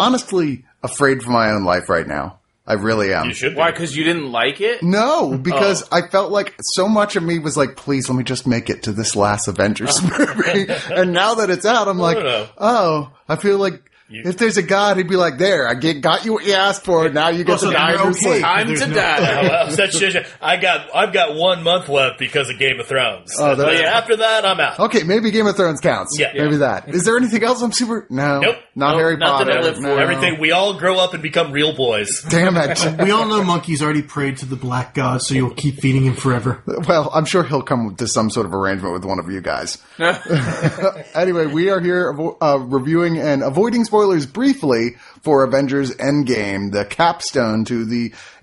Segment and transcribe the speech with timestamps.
[0.00, 2.38] Honestly afraid for my own life right now.
[2.66, 3.26] I really am.
[3.26, 3.56] You should.
[3.56, 3.72] Why?
[3.72, 4.80] Because you didn't like it?
[4.82, 5.38] No, oh.
[5.38, 8.70] because I felt like so much of me was like, please let me just make
[8.70, 10.66] it to this last Avengers movie.
[10.94, 12.48] and now that it's out, I'm like, no, no.
[12.58, 16.24] oh, I feel like if there's a God, he'd be like, there, I get, got
[16.24, 17.08] you what you asked for.
[17.08, 18.12] Now you get Also, to die in okay.
[18.12, 18.42] sleep.
[18.42, 19.42] Time There's to no- die.
[19.42, 23.32] Well, such shit- I got I've got one month left because of Game of Thrones.
[23.38, 24.78] Oh, but yeah, after that, I'm out.
[24.80, 26.18] Okay, maybe Game of Thrones counts.
[26.18, 26.32] Yeah.
[26.34, 26.88] maybe that.
[26.88, 28.06] Is there anything else I'm super?
[28.10, 28.56] No, Nope.
[28.74, 29.62] not Nope, Harry nothing to Potter.
[29.64, 29.82] live for.
[29.82, 29.96] no.
[29.96, 32.22] Everything we all grow up and become real boys.
[32.28, 32.84] Damn it.
[33.02, 36.14] We all know Monkey's already prayed to the black god, so you'll keep feeding him
[36.14, 36.62] forever.
[36.88, 39.78] Well, I'm sure he'll come to some sort of arrangement with one of you guys.
[41.14, 47.64] anyway, we are here uh, reviewing and avoiding spoilers briefly for Avengers Endgame, the capstone
[47.66, 48.12] to the.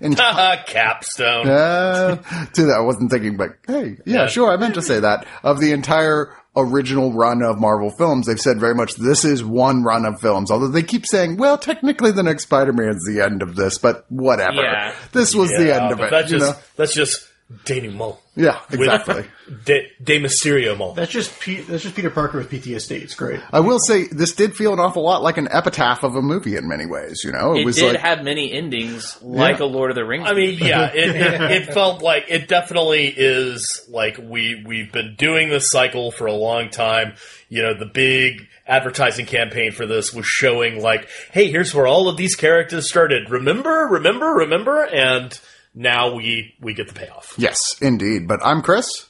[0.66, 1.48] Capstone.
[1.48, 2.16] Uh,
[2.54, 4.26] to that, I wasn't thinking, but hey, yeah, Yeah.
[4.28, 8.26] sure, I meant to say that of the entire original run of Marvel films.
[8.26, 11.56] They've said very much this is one run of films, although they keep saying, well,
[11.58, 14.54] technically the next Spider-Man's the end of this, but whatever.
[14.62, 14.94] Yeah.
[15.12, 16.10] This was the end of it.
[16.10, 16.62] That's you just know?
[16.76, 17.27] that's just
[17.64, 18.16] denouement.
[18.36, 19.24] Yeah, exactly.
[19.64, 20.94] De, de Mysterio.
[20.94, 23.00] That's just Pe- that's just Peter Parker with PTSD.
[23.02, 23.40] It's great.
[23.50, 26.56] I will say this did feel an awful lot like an epitaph of a movie
[26.56, 27.22] in many ways.
[27.24, 29.64] You know, It was did like have many endings, like Yeah.
[29.64, 30.28] a Lord of the Rings.
[30.28, 35.14] I mean, yeah, it, it, it felt like it definitely is like we we've been
[35.16, 37.14] doing this cycle for a long time.
[37.48, 42.08] You know, the big advertising campaign for this was showing like, hey, here's where all
[42.10, 43.30] of these characters started.
[43.30, 45.40] Remember, remember, remember, and
[45.78, 47.34] now we we get the payoff.
[47.38, 48.26] yes, indeed.
[48.28, 49.08] But I'm Chris.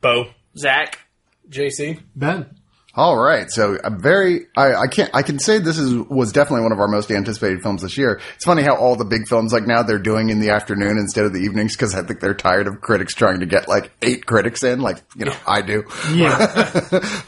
[0.00, 0.98] Bo, Zach.
[1.48, 2.00] JC.
[2.16, 2.55] Ben,
[2.96, 4.46] All right, so I'm very.
[4.56, 5.10] I, I can't.
[5.14, 8.20] I can say this is was definitely one of our most anticipated films this year.
[8.36, 11.26] It's funny how all the big films like now they're doing in the afternoon instead
[11.26, 14.24] of the evenings because I think they're tired of critics trying to get like eight
[14.24, 15.84] critics in, like you know I do.
[16.14, 16.80] yeah,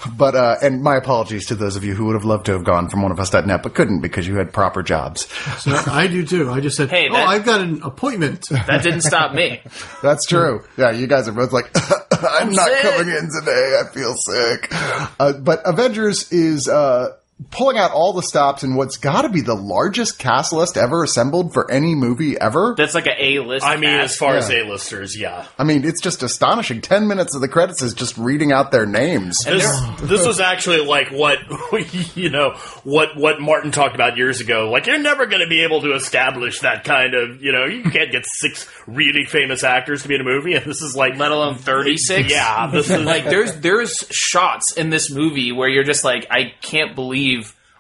[0.17, 2.65] But uh, and my apologies to those of you who would have loved to have
[2.65, 5.27] gone from one of us.net but couldn't because you had proper jobs.
[5.63, 6.51] so I do too.
[6.51, 9.61] I just said, Hey, "Oh, I've got an appointment." That didn't stop me.
[10.03, 10.65] That's true.
[10.79, 11.67] Yeah, you guys are both like,
[12.23, 12.81] I'm, not sick.
[12.83, 13.81] coming in today.
[13.81, 14.69] I feel sick.
[15.21, 17.17] Uh, but Avengers is uh,
[17.51, 21.05] pulling out all the stops in what's got to be the largest cast list ever
[21.05, 22.75] assembled for any movie ever.
[22.77, 23.65] That's like an A list.
[23.65, 25.47] I mean, as far as A-listers, yeah.
[25.57, 26.81] I mean, it's just astonishing.
[26.81, 29.39] Ten minutes of the credits is just reading out their names.
[29.45, 31.39] This, this was actually like what
[32.17, 32.55] you know
[32.85, 34.71] what what Martin talked about years ago.
[34.71, 37.85] Like you're never going to be able to establish that kind of you know you
[37.85, 41.17] can't get six really famous actors to be in a movie, and this is like
[41.17, 42.31] let alone 36.
[42.31, 46.53] yeah, this is like there's there's shots in this movie where you're just like I
[46.61, 47.28] can't believe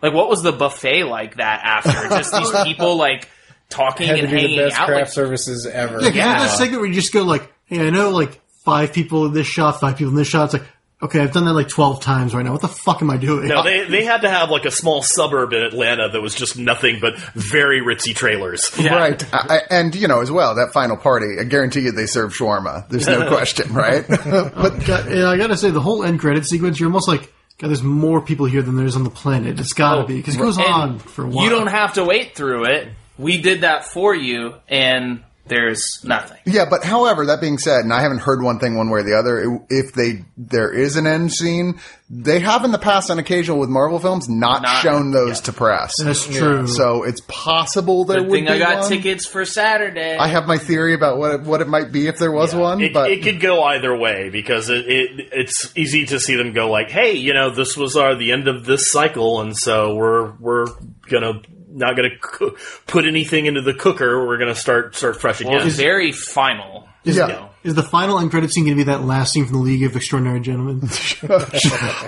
[0.03, 3.29] like what was the buffet like that after just these people like
[3.69, 6.01] talking Had to and be the best out craft like services ever.
[6.01, 8.93] Yeah, 'cause there's that segment where you just go like, "Hey, I know like five
[8.93, 10.63] people in this shot, five people in this shot." It's like,
[11.03, 12.53] okay, I've done that like twelve times right now.
[12.53, 13.47] What the fuck am I doing?
[13.49, 16.57] No, they they had to have like a small suburb in Atlanta that was just
[16.57, 18.71] nothing but very ritzy trailers.
[18.79, 19.23] Right.
[19.35, 22.33] I, I- and, you know, as well, that final party, I guarantee you they serve
[22.33, 22.89] shawarma.
[22.89, 24.05] There's no question, right?
[24.09, 27.69] but God, and I gotta say, the whole end credit sequence, you're almost like, God,
[27.69, 29.59] there's more people here than there's on the planet.
[29.59, 31.45] It's gotta Oh, be because it goes on for a while.
[31.45, 32.89] you don't have to wait through it.
[33.19, 36.39] We did that for you, and there's nothing.
[36.45, 39.03] Yeah, but however, that being said, and I haven't heard one thing one way or
[39.03, 43.19] the other, if they there is an end scene, they have in the past on
[43.19, 45.97] occasion with Marvel films not, Not- shown those to press.
[46.03, 46.67] That's true.
[46.67, 48.89] So it's possible there Good would thing be I got one.
[48.89, 50.17] tickets for Saturday.
[50.17, 52.81] I have my theory about what it, what it might be if there was one,
[52.81, 56.53] It, but it could go either way because it, it it's easy to see them
[56.53, 59.95] go like, hey, you know, this was our the end of this cycle, and so
[59.95, 60.67] we're we're
[61.11, 62.57] gonna not gonna coo-
[62.87, 64.27] put anything into the cooker.
[64.27, 65.53] We're gonna start start fresh again.
[65.55, 66.89] well, it's very final.
[67.05, 67.49] Is, Yeah.
[67.65, 69.83] is the final end credit scene going to be that last scene from the League
[69.85, 70.83] of Extraordinary Gentlemen?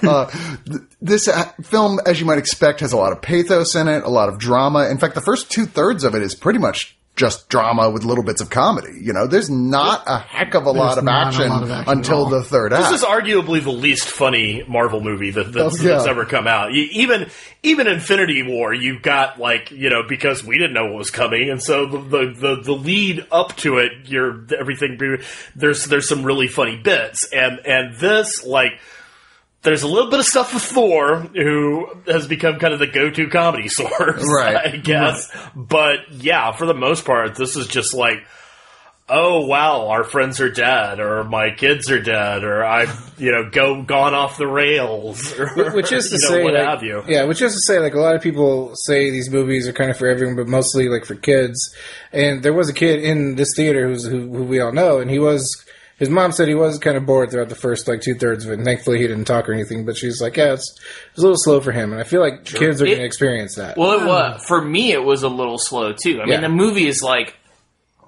[0.03, 0.27] uh,
[0.67, 4.03] th- this uh, film, as you might expect, has a lot of pathos in it,
[4.05, 4.89] a lot of drama.
[4.91, 8.25] In fact, the first two thirds of it is pretty much just drama with little
[8.25, 8.99] bits of comedy.
[8.99, 11.71] You know, there's not a heck of a, lot of, not a action lot of
[11.71, 12.91] action until the third act.
[12.91, 15.97] This is arguably the least funny Marvel movie that, that's, Oh, yeah.
[15.97, 16.73] that's ever come out.
[16.73, 17.29] Even
[17.63, 21.51] even Infinity War, you've got like you know because we didn't know what was coming,
[21.51, 24.99] and so the the, the, the lead up to it, you're everything.
[25.55, 28.73] There's there's some really funny bits, and and this like.
[29.62, 33.29] There's a little bit of stuff with Thor, who has become kind of the go-to
[33.29, 34.57] comedy source, Right.
[34.75, 35.31] I guess.
[35.55, 38.23] But yeah, for the most part, this is just like,
[39.12, 43.51] oh wow, our friends are dead, or my kids are dead, or I've you know
[43.51, 46.83] go gone off the rails, or which is to you know, say, what like, have
[46.83, 47.03] you?
[47.09, 49.91] yeah, which is to say, like a lot of people say these movies are kind
[49.91, 51.59] of for everyone, but mostly like for kids.
[52.12, 55.11] And there was a kid in this theater who's who, who we all know, and
[55.11, 55.67] he was.
[56.00, 58.50] His mom said he was kind of bored throughout the first like two thirds of
[58.50, 59.85] it, and thankfully he didn't talk or anything.
[59.85, 60.76] But she's like, "Yeah, it's,
[61.11, 63.55] it's a little slow for him," and I feel like kids are going to experience
[63.56, 63.76] that.
[63.76, 64.06] Well, it hmm.
[64.06, 64.93] was for me.
[64.93, 66.20] It was a little slow too.
[66.20, 66.32] I Yeah.
[66.32, 67.37] mean, the movie is like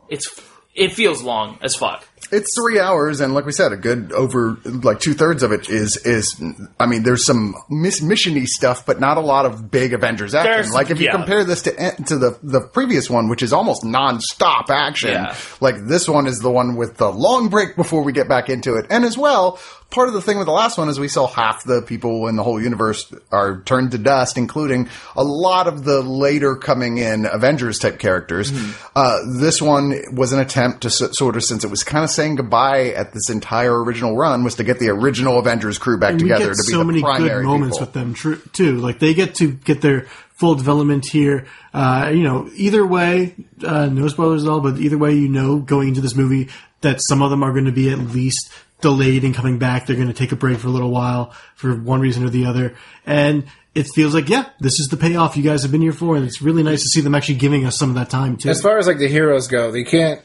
[0.08, 0.28] it's
[0.74, 2.08] it feels long as fuck.
[2.32, 5.68] It's three hours, and like we said, a good over like two thirds of it
[5.68, 6.42] is is.
[6.80, 10.52] I mean, there's some miss missiony stuff, but not a lot of big Avengers action.
[10.52, 11.12] There's- like if you yeah.
[11.12, 15.10] compare this to eh, to the the previous one, which is almost nonstop action.
[15.10, 15.36] Yeah.
[15.60, 18.74] Like this one is the one with the long break before we get back into
[18.76, 19.60] it, and as well.
[19.92, 22.36] Part of the thing with the last one is we saw half the people in
[22.36, 27.26] the whole universe are turned to dust, including a lot of the later coming in
[27.26, 28.50] Avengers type characters.
[28.96, 32.10] Uh, this one was an attempt to s- sort of, since it was kind of
[32.10, 36.12] saying goodbye at this entire original run, was to get the original Avengers crew back
[36.12, 37.86] And we together get to be so the many primary good moments people.
[37.86, 38.76] with them tr- too.
[38.78, 41.46] Like they get to get their full development here.
[41.74, 45.58] Uh, you know, either way, uh, no spoilers at all, but either way, you know,
[45.58, 46.48] going into this movie
[46.80, 48.50] that some of them are going to be at least
[48.82, 49.86] delayed in coming back.
[49.86, 52.46] They're going to take a break for a little while for one reason or the
[52.46, 52.74] other.
[53.06, 53.44] And
[53.74, 56.16] it feels like, yeah, this is the payoff you guys have been here for.
[56.16, 58.50] And it's really nice to see them actually giving us some of that time too.
[58.50, 60.20] As far as like the heroes go, they can't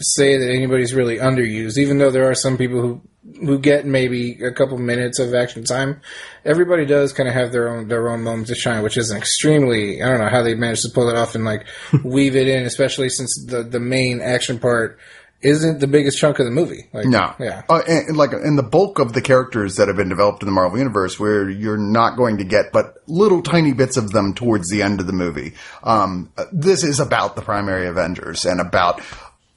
[0.00, 3.00] say that anybody's really underused, even though there are some people who
[3.40, 6.00] who get maybe a couple minutes of action time.
[6.44, 9.16] Everybody does kind of have their own their own moments to shine, which is an
[9.16, 11.66] extremely I don't know how they managed to pull it off and like
[12.04, 14.98] weave it in, especially since the the main action part
[15.44, 16.86] isn't the biggest chunk of the movie.
[16.92, 17.62] Like, No, yeah.
[17.68, 20.46] uh, and, and like, and the bulk of the characters that have been developed in
[20.46, 24.34] the Marvel universe, where you're not going to get but little tiny bits of them
[24.34, 25.52] towards the end of the movie.
[25.82, 29.00] Um, this is about the primary Avengers and about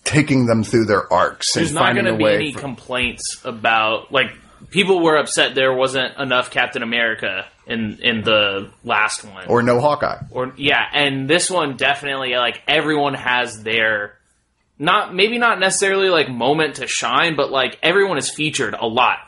[0.04, 1.54] taking them through their arcs.
[1.54, 4.32] There's and not going to be any for- complaints about like
[4.72, 9.48] people were upset there wasn't enough Captain America in in the last one.
[9.48, 10.20] or no Hawkeye.
[10.32, 14.17] or yeah, and this one definitely like everyone has their
[14.80, 19.20] not maybe not necessarily like moment to shine, but like everyone is featured a lot.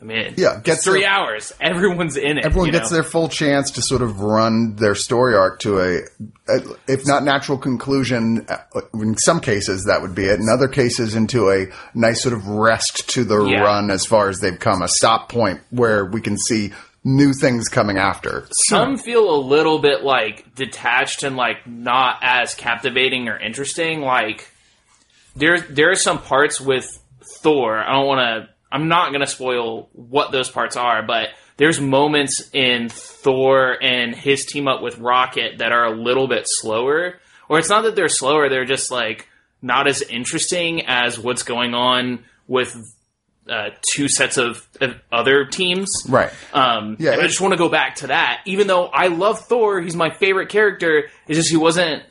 [0.00, 1.52] I mean, Yeah, gets three their- hours.
[1.60, 2.44] Everyone's in it.
[2.44, 2.96] Everyone gets know?
[2.96, 5.98] their full chance to sort of run their story arc to a,
[6.52, 8.58] a if not natural conclusion, uh,
[8.92, 10.40] in some cases that would be it.
[10.40, 13.60] In other cases, into a nice sort of rest to the Yeah.
[13.62, 17.68] run as far as they've come, a stop point where we can see new things
[17.68, 18.46] coming after.
[18.68, 24.02] Some feel a little bit like detached and like not as captivating or interesting.
[24.02, 24.50] Like
[25.36, 26.86] there, there are some parts with
[27.42, 27.78] Thor.
[27.78, 28.54] I don't want to.
[28.70, 34.14] I'm not going to spoil what those parts are, but there's moments in Thor and
[34.14, 37.20] his team up with Rocket that are a little bit slower.
[37.48, 39.28] Or it's not that they're slower; they're just like
[39.62, 42.76] not as interesting as what's going on with
[43.48, 45.90] uh, two sets of, of other teams.
[46.08, 46.30] Right.
[46.52, 48.42] Um, Yeah, I just want to go back to that.
[48.46, 51.10] Even though I love Thor, he's my favorite character.
[51.28, 52.02] It's just he wasn't.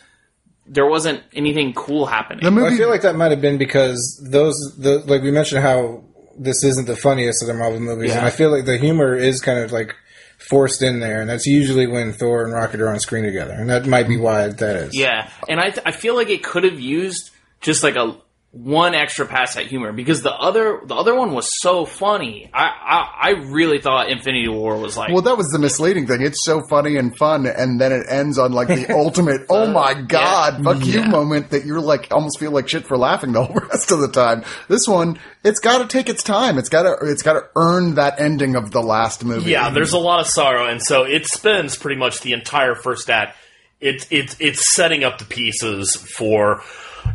[0.65, 2.44] There wasn't anything cool happening.
[2.44, 5.62] The movie, I feel like that might have been because those, the, like we mentioned,
[5.62, 6.04] how
[6.38, 9.41] this isn't the funniest of the Marvel movies, and I feel like the humor is
[9.41, 9.96] kind of like
[10.38, 13.70] forced in there, and that's usually when Thor and Rocket are on screen together, and
[13.70, 14.96] that might be why that is.
[14.98, 17.29] yeah, and I I feel like it could have used
[17.62, 18.17] just like a
[18.53, 22.51] one extra pass at humor because the other the other one was so funny.
[22.53, 26.22] I I, I really thought Infinity War was like well, that was the misleading thing.
[26.22, 29.72] It's so funny and fun, and then it ends on like the ultimate "oh uh,
[29.72, 31.07] my god, fuck you" Yeah.
[31.07, 34.10] moment that you're like almost feel like shit for laughing the whole rest of the
[34.10, 34.43] time.
[34.67, 36.60] This one, it's got to take its time.
[36.60, 39.50] It's got to it's got to earn that ending of the last movie.
[39.50, 43.10] Yeah, there's a lot of sorrow, and so it spends pretty much the entire first
[43.10, 43.36] act.
[43.84, 46.63] It's it's it's setting up the pieces for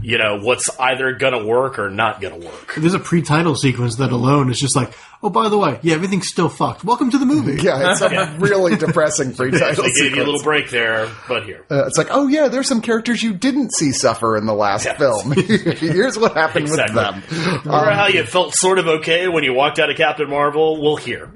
[0.02, 2.74] you know what's either gonna work or not gonna work.
[2.76, 6.28] There's a pre-title sequence that alone is just like, oh, by the way, yeah, everything's
[6.28, 6.84] still fucked.
[6.84, 7.62] Welcome to the movie.
[7.68, 10.42] Yeah, it's a really depressing pre-title They gave you a little sequence.
[10.42, 11.64] break there, but here.
[11.70, 14.84] Uh, it's like, oh yeah, there's some characters you didn't see suffer in the last
[14.84, 14.96] Yes.
[14.98, 15.32] film.
[15.76, 16.96] Here's what happened Exactly.
[16.96, 17.60] with them.
[17.64, 20.80] Remember how you felt sort of okay when you walked out of Captain Marvel?
[20.82, 21.30] Well, here.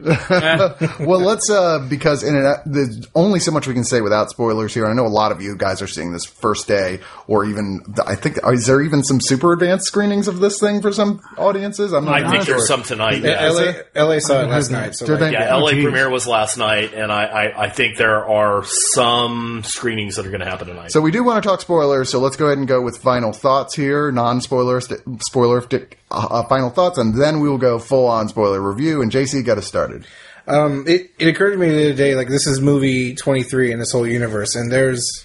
[1.01, 4.73] well, let's uh because in an, there's only so much we can say without spoilers
[4.75, 4.87] here.
[4.87, 8.15] I know a lot of you guys are seeing this first day, or even I
[8.15, 11.93] think is there even some super advanced screenings of this thing for some audiences?
[11.93, 12.57] I'm not I think sure.
[12.57, 13.23] there's some tonight.
[13.23, 14.95] Yeah, Yeah, LA, LA saw it last night.
[14.95, 15.85] So like, yeah Oh, LA geez.
[15.85, 20.31] premiere was last night, and I, I, I think there are some screenings that are
[20.31, 20.93] going to happen tonight.
[20.93, 23.33] So we do want to talk spoilers, so let's go ahead and go with final
[23.33, 24.81] thoughts here, non-spoiler,
[25.21, 25.63] spoiler
[26.11, 29.03] uh, final thoughts, and then we will go full on spoiler review.
[29.03, 30.07] And JC got us started.
[30.47, 33.79] Um, it, it occurred to me the other day, like this is movie 23 in
[33.79, 35.25] this whole universe, and there's,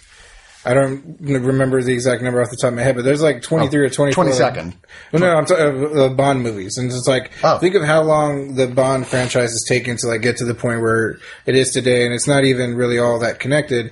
[0.68, 3.42] I don't remember the exact number off the top of my head, but there's like
[3.42, 4.26] 23 or 24.
[4.26, 4.74] 22nd.
[5.14, 7.58] Well, no, I'm talking uh, Bond movies, and it's like Oh.
[7.60, 10.82] think of how long the Bond franchise has taken to like get to the point
[10.82, 13.92] where it is today, and it's not even really all that connected.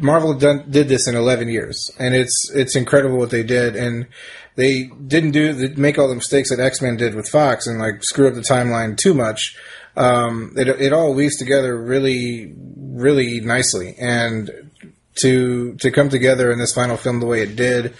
[0.00, 4.06] Marvel done, did this in 11 years, and it's it's incredible what they did, and
[4.54, 8.02] they didn't do make all the mistakes that X Men did with Fox and like
[8.02, 9.54] screw up the timeline too much.
[9.98, 14.65] Um, it it all weaves together really, really nicely, and
[15.16, 17.94] to to come together in this final film the way it did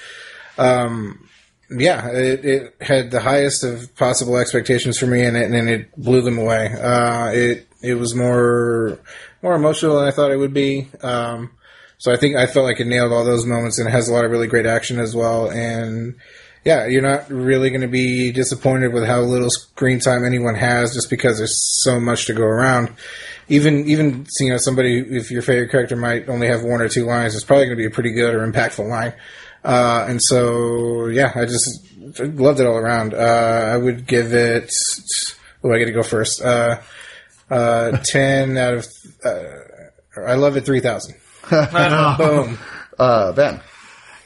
[1.70, 5.94] yeah, it, it had the highest of possible expectations for me, and it, and it
[5.96, 6.72] blew them away.
[6.72, 8.98] Uh, it it was more
[9.42, 10.88] more emotional than I thought it would be.
[11.02, 11.50] Um,
[11.98, 14.12] so I think I felt like it nailed all those moments, and it has a
[14.12, 15.50] lot of really great action as well.
[15.50, 16.16] And
[16.64, 20.94] yeah, you're not really going to be disappointed with how little screen time anyone has,
[20.94, 22.92] just because there's so much to go around.
[23.48, 27.04] Even even you know somebody if your favorite character might only have one or two
[27.04, 29.14] lines, it's probably going to be a pretty good or impactful line.
[29.64, 31.84] Uh, and so, yeah, I just
[32.20, 33.14] loved it all around.
[33.14, 34.70] Uh, I would give it.
[35.64, 36.40] Oh, I get to go first.
[36.40, 36.80] Uh,
[37.50, 38.86] uh, ten out of.
[39.24, 40.64] Uh, I love it.
[40.64, 41.16] Three thousand.
[41.50, 42.58] Boom.
[42.98, 43.60] Uh, ben.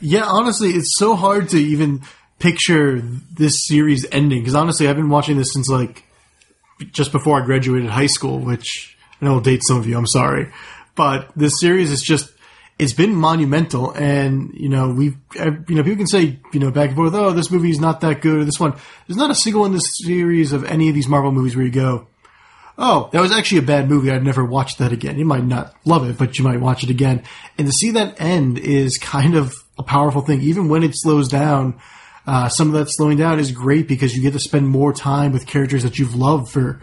[0.00, 2.03] Yeah, honestly, it's so hard to even
[2.39, 6.05] picture this series ending because honestly, I've been watching this since like
[6.93, 9.97] just before I graduated high school, which I know will date some of you.
[9.97, 10.50] I'm sorry,
[10.95, 12.33] but this series is just
[12.79, 14.91] it's been monumental, and you know
[15.39, 17.81] uh, you know people can say you know back and forth, oh this movie is
[17.81, 18.75] not that good or this one.
[19.07, 21.65] There's not a single one in this series of any of these Marvel movies where
[21.65, 22.07] you go,
[22.81, 24.11] oh, that was actually a bad movie.
[24.11, 25.19] I'd never watch that again.
[25.19, 27.23] You might not love it, but you might watch it again.
[27.59, 30.41] And to see that end is kind of a powerful thing.
[30.41, 31.79] Even when it slows down,
[32.27, 35.33] uh, some of that slowing down is great because you get to spend more time
[35.33, 36.81] with characters that you've loved for,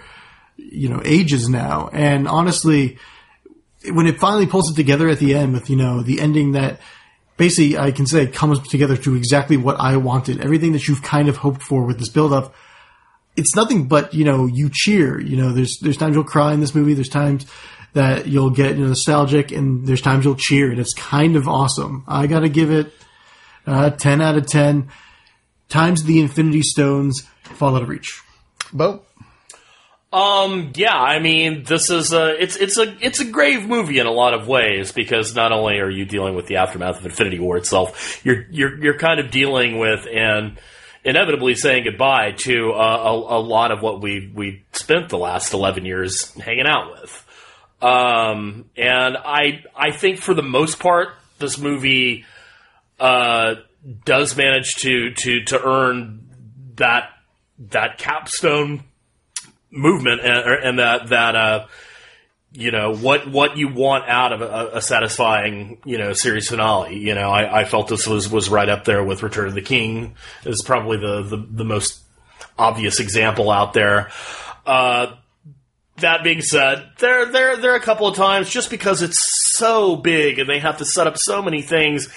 [0.57, 1.89] you know, ages now.
[1.93, 2.97] And honestly,
[3.85, 6.79] when it finally pulls it together at the end with, you know, the ending that
[7.37, 11.29] basically I can say comes together to exactly what I wanted, everything that you've kind
[11.29, 12.53] of hoped for with this build up,
[13.35, 15.21] it's nothing but you know you cheer.
[15.21, 16.95] You know, there's there's times you'll cry in this movie.
[16.95, 17.45] There's times
[17.93, 21.47] that you'll get you know, nostalgic, and there's times you'll cheer, and it's kind of
[21.47, 22.03] awesome.
[22.07, 22.91] I got to give it
[23.65, 24.89] uh, ten out of ten.
[25.69, 28.21] Times the Infinity Stones fall out of reach.
[28.73, 29.03] Bo.
[30.11, 34.07] Um, yeah, I mean, this is a it's it's a it's a grave movie in
[34.07, 37.39] a lot of ways because not only are you dealing with the aftermath of Infinity
[37.39, 40.57] War itself, you're you're you're kind of dealing with and
[41.03, 45.53] inevitably saying goodbye to uh, a, a lot of what we we spent the last
[45.53, 47.25] eleven years hanging out with.
[47.81, 52.23] Um, and I I think for the most part, this movie
[52.97, 53.55] uh,
[54.05, 56.29] does manage to to to earn
[56.75, 57.09] that
[57.71, 58.83] that capstone
[59.71, 61.65] movement and, and that that uh,
[62.51, 66.97] you know what what you want out of a, a satisfying you know series finale.
[66.97, 69.62] You know, I, I felt this was was right up there with Return of the
[69.62, 70.15] King.
[70.45, 72.01] Is probably the, the the most
[72.57, 74.12] obvious example out there.
[74.65, 75.15] Uh,
[75.97, 79.19] that being said, there there there are a couple of times just because it's
[79.55, 82.07] so big and they have to set up so many things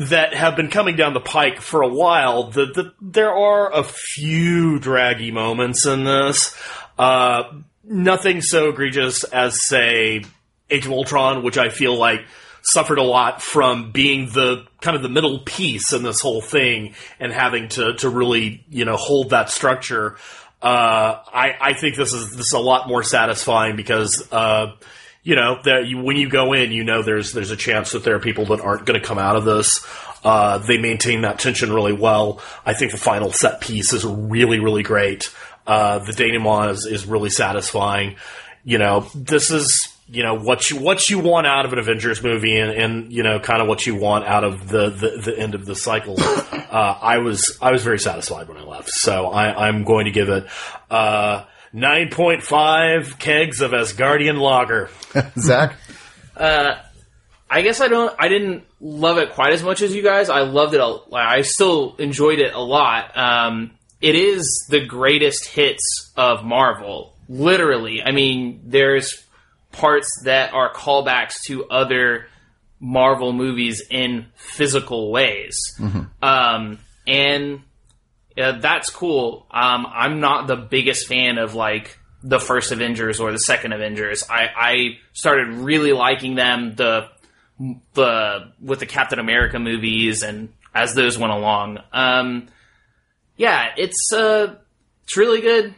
[0.00, 2.50] that have been coming down the pike for a while.
[2.50, 6.56] The, the, there are a few draggy moments in this.
[6.98, 7.42] Uh,
[7.84, 10.24] nothing so egregious as, say,
[10.70, 12.22] Age of Ultron, which I feel like
[12.62, 16.94] suffered a lot from being the kind of the middle piece in this whole thing
[17.18, 20.16] and having to, to really, you know, hold that structure.
[20.62, 24.76] Uh, I, I think this is, this is a lot more satisfying because, uh,
[25.22, 28.04] you know, that you, when you go in, you know there's there's a chance that
[28.04, 29.84] there are people that aren't going to come out of this.
[30.24, 32.40] Uh, they maintain that tension really well.
[32.64, 35.34] I think the final set piece is really really great.
[35.66, 38.16] Uh, the denouement is, is really satisfying.
[38.64, 42.22] You know, this is you know what you what you want out of an Avengers
[42.22, 45.38] movie, and, and you know kind of what you want out of the the, the
[45.38, 46.16] end of the cycle.
[46.18, 48.88] uh, I was I was very satisfied when I left.
[48.88, 50.46] So I, I'm going to give it
[50.90, 54.90] uh, 9.5 kegs of Asgardian lager.
[55.38, 55.76] Zach,
[57.50, 58.14] I guess I don't.
[58.18, 60.30] I didn't love it quite as much as you guys.
[60.30, 60.80] I loved it.
[60.80, 63.16] A, I still enjoyed it a lot.
[63.16, 67.14] Um, it is the greatest hits of Marvel.
[67.28, 69.24] Literally, I mean, there's
[69.72, 72.26] parts that are callbacks to other
[72.80, 75.56] Marvel movies in physical ways,
[76.22, 77.60] um, and
[78.40, 79.46] uh, that's cool.
[79.50, 84.24] Um, I'm not the biggest fan of like the first Avengers or the second Avengers.
[84.28, 87.08] I, I started really liking them the
[87.94, 91.78] the with the Captain America movies and as those went along.
[91.92, 92.48] Um,
[93.36, 94.56] yeah, it's uh,
[95.04, 95.74] it's really good,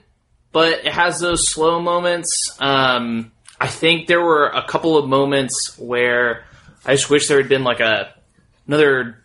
[0.53, 2.57] but it has those slow moments.
[2.59, 6.45] Um, I think there were a couple of moments where
[6.85, 8.13] I just wish there had been like a
[8.67, 9.19] another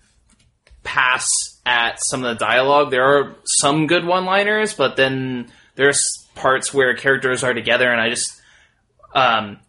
[0.83, 1.29] pass
[1.67, 2.91] at some of the dialogue.
[2.91, 6.01] There are some good one-liners, but then there's
[6.33, 8.41] parts where characters are together, and I just
[9.13, 9.59] um,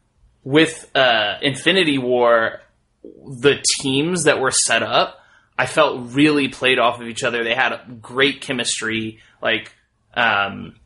[0.45, 2.61] with uh, Infinity War,
[3.03, 5.19] the teams that were set up,
[5.59, 7.43] I felt really played off of each other.
[7.43, 9.75] They had great chemistry, like
[10.15, 10.77] um,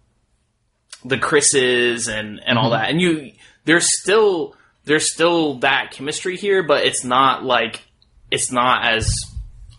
[1.04, 2.88] the Chris's and and all that.
[2.88, 3.32] And you,
[3.66, 7.82] there's still there's still that chemistry here, but it's not like
[8.30, 9.12] it's not as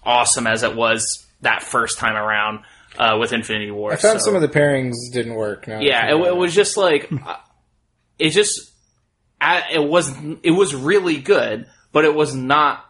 [0.03, 2.59] awesome as it was that first time around
[2.97, 3.93] uh, with Infinity War.
[3.93, 5.67] I found So- some of the pairings didn't work.
[5.67, 7.09] Now yeah, it, it was just like
[8.19, 8.71] it just
[9.41, 12.85] it was it was really good, but it was not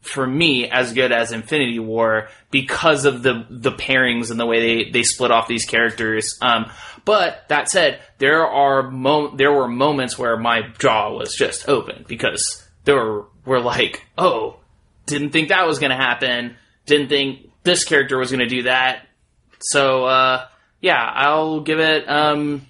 [0.00, 4.84] for me as good as Infinity War because of the the pairings and the way
[4.84, 6.38] they they split off these characters.
[6.40, 6.70] Um,
[7.04, 12.04] but that said, there are mo- there were moments where my jaw was just open
[12.06, 14.60] because there were were like, oh,
[15.06, 16.56] didn't think that was going to happen.
[16.86, 19.06] Didn't think this character was going to do that.
[19.60, 20.46] So uh,
[20.80, 22.66] yeah, I'll give it um,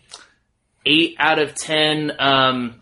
[0.84, 2.80] eight out of ten um,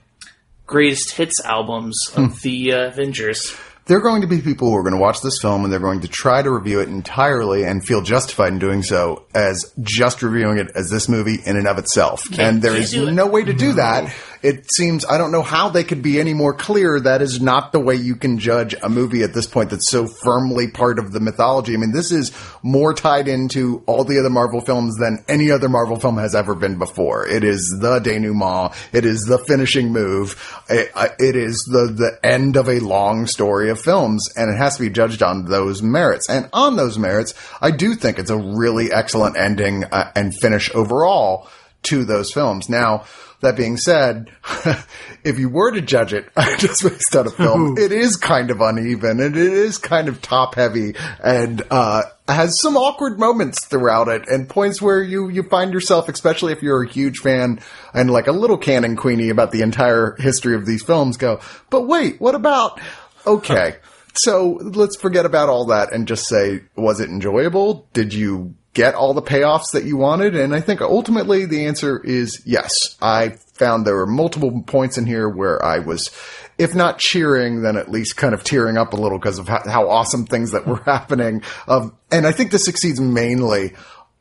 [0.67, 3.55] greatest hits albums of the uh, Avengers.
[3.87, 5.79] there are going to be people who are going to watch this film and they're
[5.79, 10.23] going to try to review it entirely and feel justified in doing so as just
[10.23, 12.27] reviewing it as this movie in and of itself.
[12.39, 13.13] and there can't is do it.
[13.13, 14.13] no way to do that.
[14.43, 17.01] It seems, I don't know how they could be any more clear.
[17.01, 20.07] That is not the way you can judge a movie at this point that's so
[20.07, 21.75] firmly part of the mythology.
[21.75, 25.69] I mean, this is more tied into all the other Marvel films than any other
[25.69, 27.27] Marvel film has ever been before.
[27.27, 28.75] It is the denouement.
[28.93, 30.63] It is the finishing move.
[30.69, 34.77] It, it is the, the end of a long story of films and it has
[34.77, 36.29] to be judged on those merits.
[36.29, 40.75] And on those merits, I do think it's a really excellent ending uh, and finish
[40.75, 41.49] overall
[41.87, 42.69] to those films.
[42.69, 43.05] Now,
[43.41, 44.31] that being said,
[45.25, 48.61] if you were to judge it just based on a film, it is kind of
[48.61, 54.09] uneven and it is kind of top heavy and uh, has some awkward moments throughout
[54.09, 57.61] it and points where you you find yourself, especially if you're a huge fan
[57.93, 61.83] and like a little canon queenie about the entire history of these films, go, but
[61.83, 62.81] wait, what about?
[63.27, 63.77] Okay.
[64.19, 67.87] So let's forget about all that and just say, was it enjoyable?
[67.93, 70.37] Did you get all the payoffs that you wanted?
[70.37, 72.97] And I think ultimately the answer is yes.
[73.01, 76.11] I found there were multiple points in here where I was,
[76.59, 79.89] if not cheering, then at least kind of tearing up a little because of how,
[79.89, 81.43] awesome things that were happening.
[81.67, 83.73] Of, and I think this succeeds mainly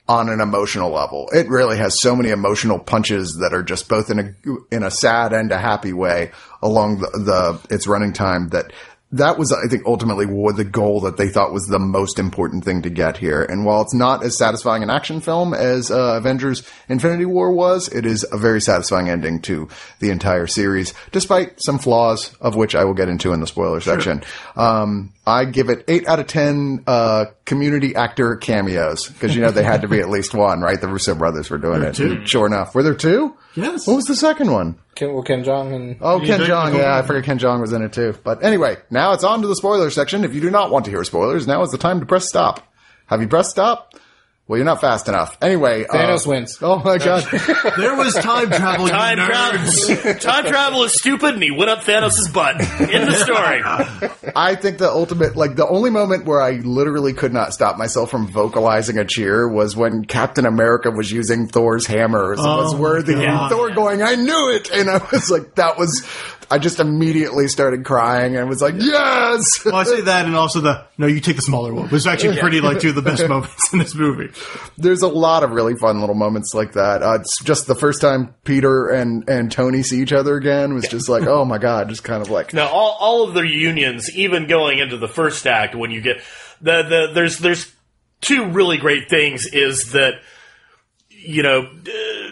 [0.07, 1.27] on an emotional level.
[1.33, 4.35] It really has so many emotional punches that are just both in a
[4.71, 8.71] in a sad and a happy way along the, the its running time that
[9.11, 12.81] that was, I think, ultimately the goal that they thought was the most important thing
[12.81, 13.43] to get here.
[13.43, 17.87] And while it's not as satisfying an action film as uh, Avengers Infinity War was,
[17.87, 22.75] it is a very satisfying ending to the entire series, despite some flaws of which
[22.75, 24.23] I will get into in the spoiler section.
[24.55, 29.51] Um, I give it 8 out of 10 uh, community actor cameos, because you know
[29.51, 30.79] they had to be at least one, right?
[30.79, 31.95] The Russo brothers were doing it.
[31.95, 32.25] two.
[32.25, 32.75] Sure enough.
[32.75, 33.35] Were there two?
[33.55, 33.87] Yes.
[33.87, 34.75] What was the second one?
[34.95, 36.75] Ken, well, Ken Jeong and Oh, Ken did- Jeong.
[36.77, 38.15] Yeah, I forgot Ken Jeong was in it too.
[38.23, 40.23] But anyway, now it's on to the spoiler section.
[40.23, 42.61] If you do not want to hear spoilers, now is the time to press stop.
[43.07, 43.93] Have you pressed stop?
[44.47, 45.39] Well, you're not fast enough.
[45.41, 46.59] Anyway, Thanos uh, wins.
[46.61, 47.23] Oh my god.
[47.77, 48.87] There was time travel.
[48.87, 52.61] Time travel, time travel is stupid, and he went up Thanos' butt.
[52.79, 54.31] In the story.
[54.35, 58.11] I think the ultimate, like the only moment where I literally could not stop myself
[58.11, 62.37] from vocalizing a cheer was when Captain America was using Thor's hammers.
[62.37, 63.13] It was Oh, worthy.
[63.25, 64.69] And Thor going, I knew it.
[64.71, 66.05] And I was like, that was,
[66.49, 69.43] I just immediately started crying and was like, yes.
[69.65, 71.89] Well, I say that, and also the no, you take the smaller one.
[71.89, 74.31] Was actually pretty like two of the best moments in this movie.
[74.77, 77.01] There's a lot of really fun little moments like that.
[77.01, 80.87] Uh, it's just the first time Peter and, and Tony see each other again was
[80.87, 84.09] just like, oh my god, just kind of like, Now, all, all of the reunions,
[84.15, 86.21] even going into the first act, when you get
[86.61, 87.73] the, the there's there's
[88.21, 90.21] two really great things is that
[91.09, 91.61] you know.
[91.63, 92.31] Uh,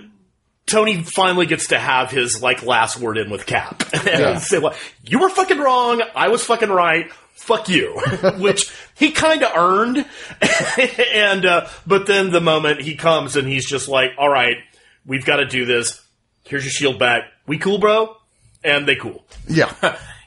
[0.66, 4.38] Tony finally gets to have his like last word in with Cap and Yeah.
[4.40, 4.74] say, "Well,
[5.06, 6.02] you were fucking wrong.
[6.16, 7.12] I was fucking right.
[7.34, 8.00] Fuck you,"
[8.38, 10.06] which he kind of earned.
[11.14, 14.58] and uh, but then the moment he comes and he's just like, "All right,
[15.06, 16.02] we've got to do this.
[16.46, 17.24] Here's your shield back.
[17.46, 18.16] We cool, bro."
[18.64, 19.26] And they cool.
[19.50, 19.74] Yeah.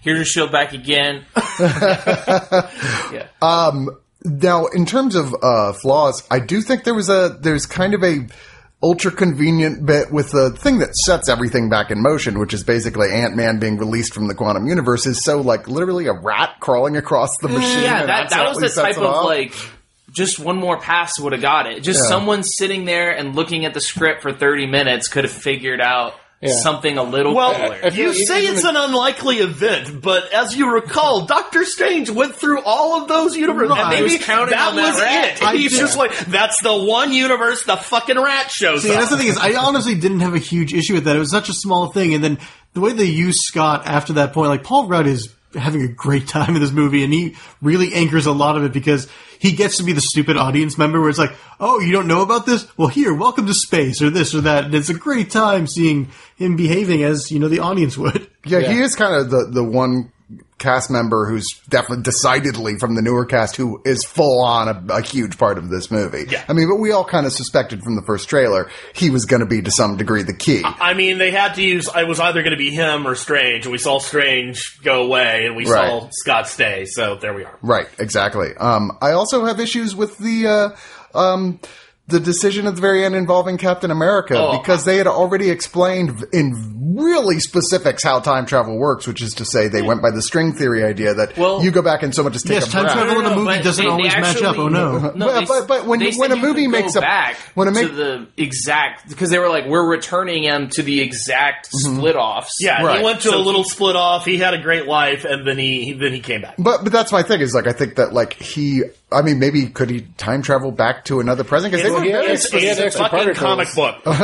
[0.03, 1.25] Here's your shield back again.
[1.59, 3.29] yeah.
[3.41, 3.89] Um.
[4.25, 8.03] Now, in terms of uh, flaws, I do think there was a there's kind of
[8.03, 8.27] a
[8.83, 13.09] ultra convenient bit with the thing that sets everything back in motion, which is basically
[13.11, 15.07] Ant Man being released from the quantum universe.
[15.07, 17.83] Is so like literally a rat crawling across the machine.
[17.83, 19.55] yeah, that, that was the type of like
[20.13, 21.83] just one more pass would have got it.
[21.83, 22.09] Just Yeah.
[22.09, 26.15] someone sitting there and looking at the script for 30 minutes could have figured out
[26.43, 26.53] Yeah.
[26.53, 27.79] something a little Well, cooler.
[27.83, 32.61] I you say it's an unlikely event, but as you recall, Doctor Strange went through
[32.63, 33.81] all of those universes, Right.
[33.81, 35.37] and maybe was counting that on that was rat.
[35.37, 35.43] it.
[35.43, 35.79] I He's did.
[35.81, 38.97] just like, that's the one universe the fucking rat shows See, up.
[38.99, 41.17] that's the thing is, I honestly didn't have a huge issue with that.
[41.17, 42.39] It was such a small thing, and then
[42.75, 46.29] the way they used Scott after that point, like Paul Rudd is having a great
[46.29, 49.77] time in this movie, and he really anchors a lot of it because he gets
[49.79, 52.67] to be the stupid audience member where it's like, oh, you don't know about this?
[52.77, 54.65] Well, here, welcome to space, or this or that.
[54.65, 58.29] And it's a great time seeing him behaving as you know the audience would.
[58.45, 60.13] Yeah, he is kind of the the one
[60.59, 65.03] cast member who's definitely decidedly from the newer cast who is full on a, a
[65.03, 66.25] huge part of this movie.
[66.31, 66.43] Yeah.
[66.49, 69.41] I mean, but we all kind of suspected from the first trailer he was going
[69.41, 70.63] to be to some degree the key.
[70.65, 71.89] I mean, they had to use.
[71.91, 75.45] I was either going to be him or Strange, and we saw Strange go away,
[75.47, 75.89] and we Right.
[75.89, 76.87] saw Scott stay.
[76.87, 77.59] So there we are.
[77.61, 78.55] Right, exactly.
[78.57, 80.47] Um, I also have issues with the
[81.15, 81.61] uh, um,
[82.09, 84.59] the decision at the very end involving Captain America Oh.
[84.59, 89.45] because they had already explained in really specifics how time travel works, which is to
[89.45, 92.33] say they went by the string theory idea that Well- you go back and someone
[92.33, 92.95] just take Yes, a time breath.
[92.97, 94.57] travel in a movie but doesn't they- they always match up.
[94.59, 94.99] Oh no.
[95.17, 97.01] No, Well, they- but- but when- they when said a you movie go makes a-
[97.01, 100.83] back when a to ma- the exact because they were like we're returning him to
[100.83, 101.97] the exact mm-hmm.
[101.97, 102.57] split offs.
[102.61, 102.99] Yeah, Right.
[103.01, 104.25] he went to So a little split off.
[104.25, 106.55] He had a great life, and then he then he came back.
[106.57, 109.67] But but that's my thing is like I think that like he I mean maybe
[109.69, 112.59] could he time travel back to another present because they were he had very extra-
[112.59, 112.61] specific.
[112.63, 113.75] he had It's a extra fucking particles.
[113.75, 114.17] comic book.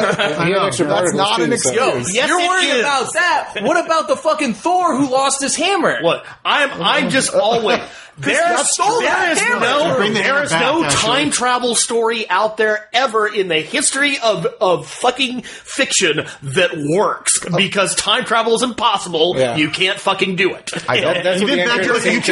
[0.46, 2.14] He had extra That's not too, an so- excuse.
[2.14, 2.80] Yes, You're it worried is.
[2.80, 3.54] about that.
[3.62, 6.00] What about the fucking Thor who lost his hammer?
[6.02, 7.78] Look, I'm I'm just always
[8.18, 9.60] there Scott is stole there that is hammer.
[9.60, 13.48] no Bring the there hammer is back, no time travel story out there ever in
[13.48, 19.34] the history of of fucking fiction that works because time travel is impossible.
[19.36, 19.56] Yeah.
[19.56, 20.70] You can't fucking do it.
[20.88, 22.28] I don't- That's what Even the Back end to the credits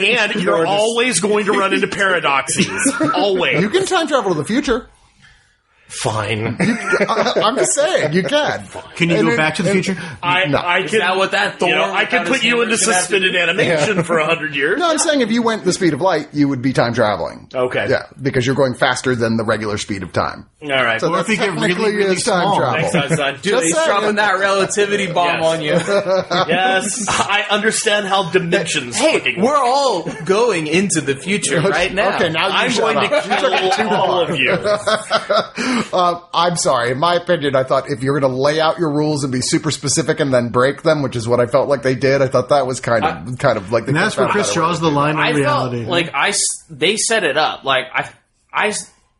[0.00, 2.66] and and you're always going to run into paradoxes.
[3.14, 3.60] always.
[3.60, 4.88] You can time travel to the future.
[5.90, 6.56] Fine.
[6.60, 8.64] I, I'm just saying you can.
[8.94, 9.96] Can you And go it- back to the future?
[10.22, 10.58] I, No.
[10.58, 12.80] I can, that what that Thor you know, I without can put you into is
[12.84, 13.38] gonna have to suspended do?
[13.38, 14.78] animation for a hundred years.
[14.78, 17.48] No, I'm saying if you went the speed of light, you would be time traveling.
[17.52, 17.86] Okay.
[17.90, 20.46] Yeah, because you're going faster than the regular speed of time.
[20.62, 21.00] All right.
[21.00, 22.56] So Or if that you get really, technically really is time small.
[22.58, 22.88] travel.
[22.90, 23.34] Thanks, Einstein.
[23.34, 25.44] Dude, Just he's dropping that relativity bomb Yes.
[25.44, 25.70] on you.
[26.48, 28.96] yes, I understand how dimensions.
[28.96, 32.14] hey, fucking we're all going into the future right now.
[32.16, 33.24] Okay, now you I'm going up.
[33.24, 34.50] to kill all of you.
[35.92, 36.90] Uh, I'm sorry.
[36.92, 39.40] In my opinion, I thought if you're going to lay out your rules and be
[39.40, 42.28] super specific and then break them, which is what I felt like they did, I
[42.28, 43.86] thought that was kind of kind of like.
[43.88, 45.78] And that's where Chris draws the line on I reality.
[45.80, 48.10] felt like I s- they set it up like I,
[48.52, 48.74] I,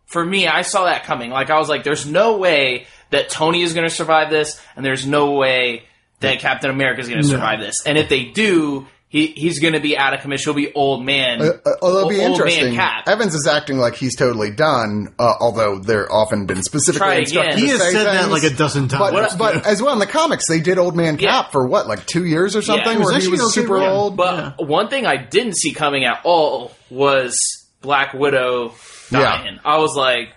[0.07, 1.31] for me I saw that coming.
[1.31, 4.85] Like I was like, there's no way that Tony is going to survive this, and
[4.85, 5.83] there's no way
[6.21, 7.35] that Captain America is going to No.
[7.35, 7.85] survive this.
[7.87, 10.55] And if they do, he he's going to be out of commission.
[10.55, 11.43] He'll be old man.
[11.43, 11.51] Uh,
[11.83, 13.09] although it'll be old man interesting, Cap.
[13.09, 15.13] Evans is acting like he's totally done.
[15.19, 17.59] Uh, although they're often been specifically Try instructed again.
[17.59, 19.35] to he has say said that like a dozen times.
[19.35, 21.51] But, but as well in the comics, they did Old Man Cap Yeah.
[21.51, 23.91] for what, like two years or something, It was where he was super yeah.
[23.91, 24.17] old.
[24.17, 27.37] But one thing I didn't see coming at all was
[27.83, 28.75] Black Widow
[29.11, 29.59] dying.
[29.65, 30.29] I was like,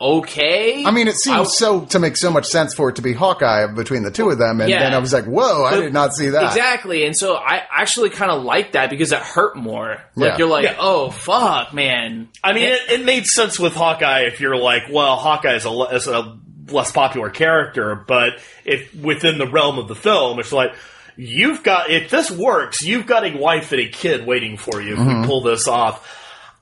[0.00, 0.84] okay.
[0.84, 3.12] I mean, it seems I- so to make so much sense for it to be
[3.12, 4.80] Hawkeye between the two of them, and Yeah.
[4.80, 7.62] then I was like, "Whoa, I But- did not see that." Exactly, and so I
[7.70, 9.98] actually kind of like that because it hurt more.
[10.16, 10.38] Like Yeah.
[10.38, 10.76] you're like, Yeah.
[10.78, 12.28] oh fuck, man.
[12.42, 15.70] I mean, it, it made sense with Hawkeye if you're like, well, Hawkeye is a,
[15.70, 16.36] le- is a
[16.70, 20.74] less popular character, but if within the realm of the film, it's like.
[21.16, 24.94] You've got if this works, you've got a wife and a kid waiting for you
[24.94, 25.26] if we mm-hmm.
[25.26, 26.04] pull this off.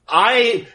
[0.06, 0.66] I,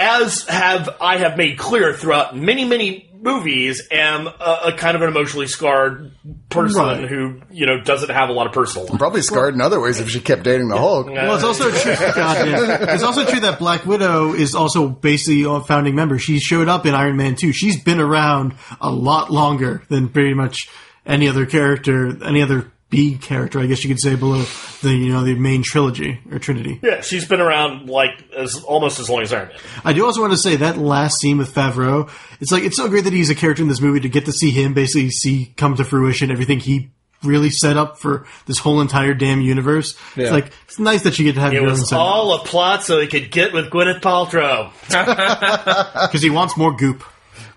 [0.00, 5.02] as have I have made clear throughout many many movies, am a, a kind of
[5.02, 6.10] an emotionally scarred
[6.48, 7.06] person Right.
[7.06, 8.98] who you know doesn't have a lot of personal life.
[8.98, 11.06] Probably scarred in other ways if she kept dating the Hulk.
[11.06, 11.94] Well, it's also true.
[12.14, 12.94] God, yeah.
[12.94, 16.18] It's also true that Black Widow is also basically a founding member.
[16.18, 17.52] She showed up in Iron Man 2.
[17.52, 20.70] She's been around a lot longer than pretty much
[21.04, 24.44] any other character, any other B character, I guess you could say, below
[24.82, 26.80] the you know the main trilogy or Trinity.
[26.82, 29.56] Yeah, she's been around like as almost as long as Iron Man.
[29.84, 32.88] I do also want to say that last scene with Favreau, it's like it's so
[32.88, 35.54] great that he's a character in this movie to get to see him basically see
[35.56, 36.90] come to fruition everything he
[37.22, 39.96] really set up for this whole entire damn universe.
[40.16, 42.34] It's like it's nice that you get to have It your own was set all
[42.34, 44.72] a plot so he could get with Gwyneth Paltrow.
[46.08, 47.04] because he wants more goop.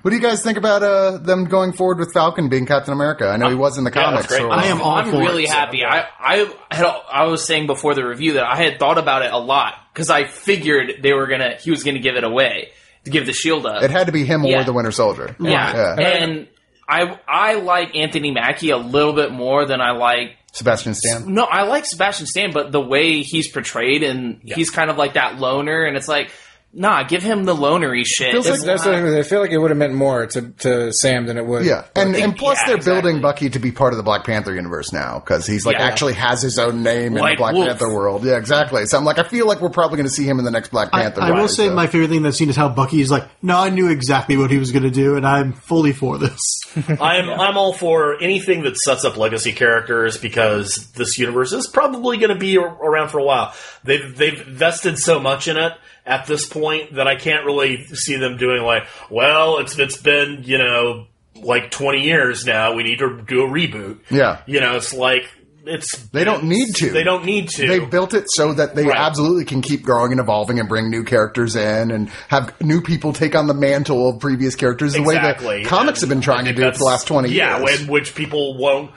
[0.03, 3.27] What do you guys think about uh, them going forward with Falcon being Captain America?
[3.29, 4.27] I know he was in the Yeah, comics.
[4.27, 4.41] great.
[4.41, 5.49] so- I am all I'm for really it.
[5.49, 5.83] happy.
[5.83, 9.31] I I had I was saying before the review that I had thought about it
[9.33, 12.69] a lot because I figured they were gonna he was gonna give it away
[13.05, 13.81] to give the shield up.
[13.81, 15.35] It had to be him or the Winter Soldier.
[15.39, 15.95] yeah.
[15.97, 16.07] Yeah.
[16.07, 16.47] and
[16.87, 20.35] I I like Anthony Mackie a little bit more than I like.
[20.51, 21.33] Sebastian Stan.
[21.33, 25.13] No, I like Sebastian Stan, but the way he's portrayed and he's kind of like
[25.13, 26.29] that loner, and it's like,
[26.73, 28.31] nah, give him the lonery shit.
[28.31, 30.41] Feels like- That's not- what I I feel like it would have meant more to,
[30.59, 31.65] to Sam than it would.
[31.65, 33.01] Yeah, and and plus Yeah, they're exactly.
[33.01, 35.85] building Bucky to be part of the Black Panther universe now because he's like Yeah.
[35.85, 37.67] actually has his own name in the Black Wolf.
[37.67, 38.23] Panther world.
[38.25, 38.85] Yeah, exactly.
[38.85, 40.69] So I'm like, I feel like we're probably going to see him in the next
[40.69, 41.21] Black I, Panther.
[41.21, 41.73] I will say so.
[41.75, 44.35] my favorite thing in that scene is how Bucky is like, no, I knew exactly
[44.37, 46.39] what he was going to do, and I'm fully for this.
[46.99, 52.17] I'm I'm all for anything that sets up legacy characters because this universe is probably
[52.17, 53.53] going to be around for a while.
[53.83, 55.73] They've they've invested so much in it
[56.05, 60.43] at this point that I can't really see them doing like, well, it's it's been
[60.43, 62.73] you know like 20 years now.
[62.73, 63.99] We need to do a reboot.
[64.09, 64.41] Yeah.
[64.45, 65.27] you know, it's like
[65.65, 66.91] it's They don't need to.
[66.91, 67.67] They don't need to.
[67.67, 68.97] They built it so that they Right.
[68.97, 73.13] absolutely can keep growing and evolving and bring new characters in and have new people
[73.13, 76.53] take on the mantle of previous characters the way that comics have been trying to
[76.53, 77.81] do it for the last 20 yeah, years.
[77.81, 78.91] Yeah, which people won't,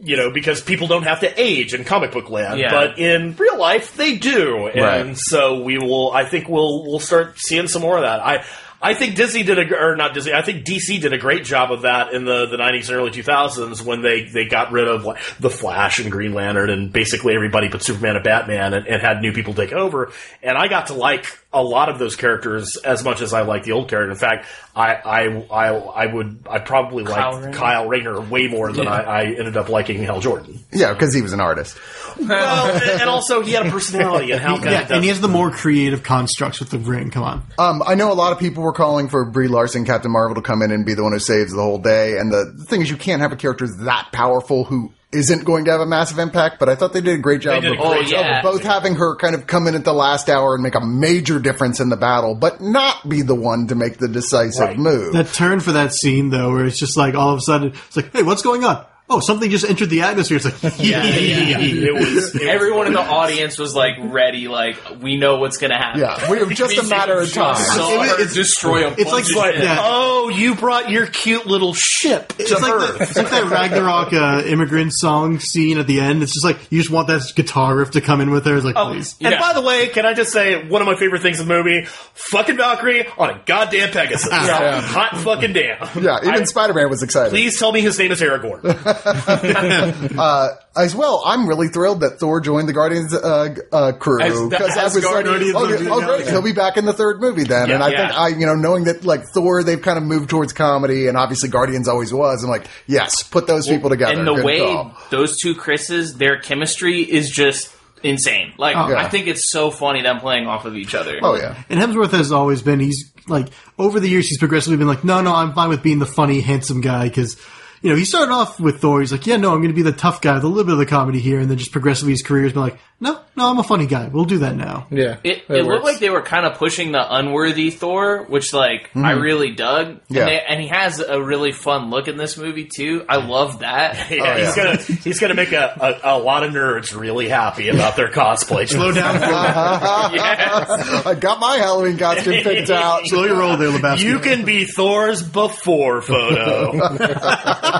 [0.00, 2.70] you know, because people don't have to age in comic book land, Yeah.
[2.70, 5.16] but in real life they do, and Right.
[5.16, 6.12] so we will.
[6.12, 8.20] I think we'll we'll start seeing some more of that.
[8.20, 8.44] I.
[8.82, 10.34] I think Disney did a, or not Disney.
[10.34, 13.10] I think DC did a great job of that in the, the 90s and early
[13.10, 17.34] 2000s when they, they got rid of like the Flash and Green Lantern and basically
[17.34, 20.12] everybody but Superman and Batman and, and had new people take over.
[20.42, 21.24] And I got to like
[21.56, 24.10] a lot of those characters as much as I like the old character.
[24.12, 27.56] In fact, I I I, I would I probably Kyle like Rayner.
[27.56, 30.60] Kyle Rayner way more than I, I ended up liking Hal Jordan.
[30.72, 31.78] yeah, because he was an artist.
[32.18, 35.28] Well, and, and also he had a personality and how yeah, and he has the
[35.28, 37.10] more creative constructs with the ring.
[37.10, 37.42] Come on.
[37.58, 40.42] Um, I know a lot of people were calling for Brie Larson, Captain Marvel, to
[40.42, 42.18] come in and be the one who saves the whole day.
[42.18, 45.64] And the, the thing is, you can't have a character that powerful who isn't going
[45.66, 46.58] to have a massive impact.
[46.58, 48.42] But I thought they did a great job did a of, great of job.
[48.42, 51.38] both having her kind of come in at the last hour and make a major
[51.38, 54.78] difference in the battle, but not be the one to make the decisive Right.
[54.78, 55.12] move.
[55.12, 57.96] That turn for that scene though, where it's just like all of a sudden it's
[57.96, 58.84] like, hey, what's going on?
[59.08, 60.38] Oh, something just entered the atmosphere.
[60.38, 61.58] It's like, Yeah, yeah.
[61.60, 65.58] it was, it was Everyone in the audience was like ready, like we know what's
[65.58, 66.00] gonna happen.
[66.00, 67.54] yeah, we have just a matter of time.
[67.54, 69.64] Saw It- her it's- destroy a it's like- bunch of like- shit.
[69.64, 69.76] yeah.
[69.80, 72.98] Oh, you brought your cute little ship to It's like, Earth.
[72.98, 76.24] the, it's like that Ragnarok uh, immigrant song scene at the end.
[76.24, 78.56] It's just like you just want that guitar riff to come in with her.
[78.56, 79.14] It's like, Oh, please.
[79.20, 79.40] and Yeah.
[79.40, 81.84] by the way, can I just say one of my favorite things in the movie?
[82.14, 84.28] Fucking Valkyrie on a goddamn Pegasus.
[84.32, 84.80] Yeah.
[84.80, 86.02] Hot fucking damn.
[86.02, 87.30] Yeah, even Spider Man was excited.
[87.30, 88.62] Please tell me his name is Aragorn.
[90.18, 94.34] uh, as well, I'm really thrilled that Thor joined the Guardians uh, uh, crew As
[94.34, 96.92] the because I was like, Asgardians oh, of oh, great, he'll be back in the
[96.92, 97.70] third movie then.
[97.70, 98.08] and I Yeah.
[98.08, 101.16] think I, you know, knowing that like Thor, they've kind of moved towards comedy, and
[101.16, 102.42] obviously Guardians always was.
[102.44, 104.18] I'm like, yes, put those people together.
[104.18, 104.96] And the Good way call.
[105.10, 108.52] those two Chris's, their chemistry is just insane.
[108.58, 108.98] Like Oh, yeah.
[108.98, 111.18] I think it's so funny them playing off of each other.
[111.22, 114.86] oh yeah, And Hemsworth has always been, he's like, over the years, he's progressively been
[114.86, 117.36] like, no, no, I'm fine with being the funny, handsome guy because,
[117.82, 119.00] you know, he started off with Thor.
[119.00, 120.72] He's like, yeah, no, I'm going to be the tough guy with a little bit
[120.72, 121.38] of the comedy here.
[121.40, 124.08] And then just progressively his career's been like, no, no, I'm a funny guy.
[124.08, 124.86] We'll do that now.
[124.90, 125.18] Yeah.
[125.22, 128.88] It, that it looked like they were kind of pushing the unworthy Thor, which like
[128.88, 129.04] mm-hmm.
[129.04, 130.00] I really dug.
[130.08, 130.22] Yeah.
[130.22, 133.04] And, they, and he has a really fun look in this movie too.
[133.08, 134.10] I love that.
[134.16, 134.64] Yeah, Oh, he's yeah.
[134.64, 138.66] gonna he's gonna make a, a, a lot of nerds really happy about their cosplay.
[138.68, 139.16] Slow down.
[140.16, 141.06] Yes.
[141.06, 143.06] I got my Halloween costume picked out.
[143.06, 144.00] Slow your roll there, Lebowski.
[144.00, 146.72] You can be Thor's before photo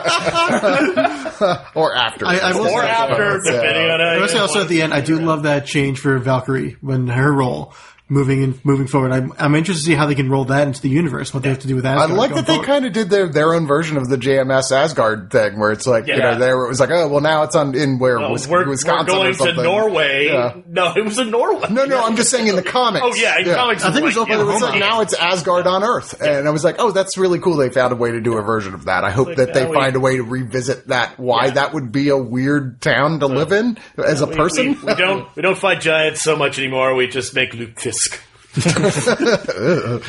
[1.74, 3.52] or after, I- I will or say- after, Yeah.
[3.52, 5.66] depending on how I you will say also at the end, I do love that
[5.66, 7.72] change for Valkyrie when her role
[8.09, 9.11] moving and moving forward.
[9.12, 11.35] I'm, I'm interested to see how they can roll that into the universe.
[11.35, 12.11] What they have to do with Asgard.
[12.11, 12.66] I like that they forward.
[12.66, 16.07] kind of did their, their own version of the JMS Asgard thing, where it's like
[16.07, 16.33] you Yeah.
[16.35, 18.69] know there it was like oh well now it's on in where No, Wis- we're,
[18.69, 19.64] Wisconsin we're or going to something.
[19.64, 20.27] Norway.
[20.27, 20.57] Yeah.
[20.69, 21.66] No, it was in Norway.
[21.71, 23.05] No, no, I'm just saying in the oh, comics.
[23.05, 23.83] Oh yeah, in comics.
[23.85, 24.51] I think it was like, Oklahoma.
[24.51, 27.38] It was like now it's Asgard on Earth, and I was like, "Oh, that's really
[27.40, 29.03] cool." They found a way to do a version of that.
[29.05, 31.19] I hope like, that they now we- find a way to revisit that.
[31.19, 31.51] Why Yeah.
[31.53, 34.79] that would be a weird town to live in as a person.
[34.81, 36.95] We, we don't we don't fight giants so much anymore.
[36.95, 38.22] We just make Luke Fisk.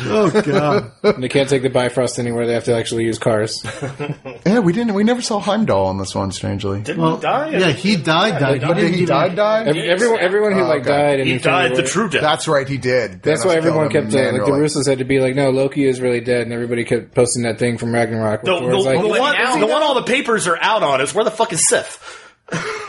[0.09, 0.91] Oh god.
[1.19, 2.47] they can't take the Bifrost anywhere.
[2.47, 3.61] They have to actually use cars.
[4.45, 4.93] Yeah, we didn't.
[4.93, 6.31] We never saw Heimdall on this one.
[6.31, 7.49] Strangely, Didn't Well, he die?
[7.49, 8.39] yeah, he died.
[8.39, 8.63] Died.
[8.63, 9.35] Oh, did didn't he even- died?
[9.35, 9.63] Die?
[9.65, 10.89] Ev- everyone, everyone who like okay.
[10.89, 12.21] died, in He Infinity died the true death.
[12.21, 12.67] That's right.
[12.67, 13.21] He did.
[13.21, 14.61] That's Thanos why everyone kept uh, like the manually.
[14.61, 17.59] Russos had to be like, no, Loki is really dead, and everybody kept posting that
[17.59, 18.43] thing from Ragnarok.
[18.43, 18.71] The, before.
[18.71, 21.13] the, It's like, the one, now- the one all the papers are out on is
[21.13, 22.26] where the fuck is Sif?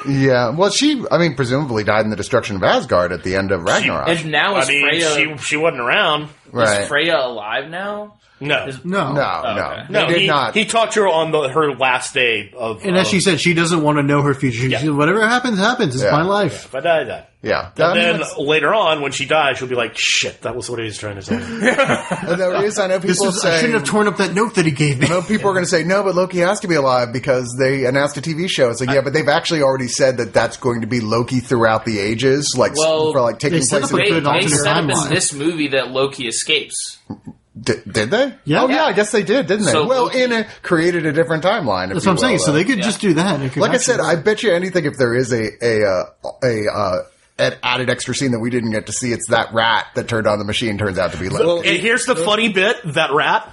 [0.06, 0.50] Yeah.
[0.50, 1.04] Well, she.
[1.10, 4.08] I mean, presumably died in the destruction of Asgard at the end of Ragnarok.
[4.08, 6.28] And now I is mean, Freya she she wasn't around.
[6.52, 6.82] Right.
[6.82, 8.14] is Freya alive now?
[8.40, 9.12] No, No.
[9.14, 9.92] no, oh, okay.
[9.92, 10.54] no, no, they did he, not.
[10.54, 12.84] he talked to her on the, her last day of.
[12.84, 14.58] And as of- she said, she doesn't want to know her future.
[14.60, 14.78] She Yeah.
[14.78, 15.96] said, whatever happens, happens.
[15.96, 16.12] It's Yeah.
[16.12, 16.66] my life.
[16.66, 17.26] if I die, I die.
[17.42, 17.70] yeah.
[17.74, 20.54] And I mean, then that's- later on, when she dies, she'll be like, "Shit, that
[20.54, 21.36] was what he was trying to say."
[22.36, 22.78] there is.
[22.78, 23.56] I know This people was, I say.
[23.60, 25.06] shouldn't have torn up that note that he gave me.
[25.06, 27.54] I know people are going to say no, but Loki has to be alive because
[27.58, 28.70] they announced a TV show.
[28.70, 31.84] It's like yeah, but they've actually already said that that's going to be Loki throughout
[31.84, 33.92] the ages, like Well, for like taking they set place.
[33.92, 35.06] up a in- They, good they alternate set up timeline.
[35.08, 36.98] in this movie that Loki escapes.
[37.60, 38.34] Did, did they?
[38.44, 38.62] Yeah.
[38.62, 39.72] Oh yeah, I guess they did, didn't they?
[39.72, 41.88] So well, Loki- in a created a different timeline.
[41.88, 42.32] if That's you what I'm saying.
[42.34, 42.84] will, So they could Yeah.
[42.84, 43.56] just do that.
[43.56, 46.04] Like I said, I bet you anything if there is a a uh,
[46.44, 46.96] a uh,
[47.40, 50.26] an added extra scene that we didn't get to see, it's that rat that turned
[50.28, 51.68] on the machine turns out to be Loki.
[51.68, 53.52] and here's the funny bit: that rat,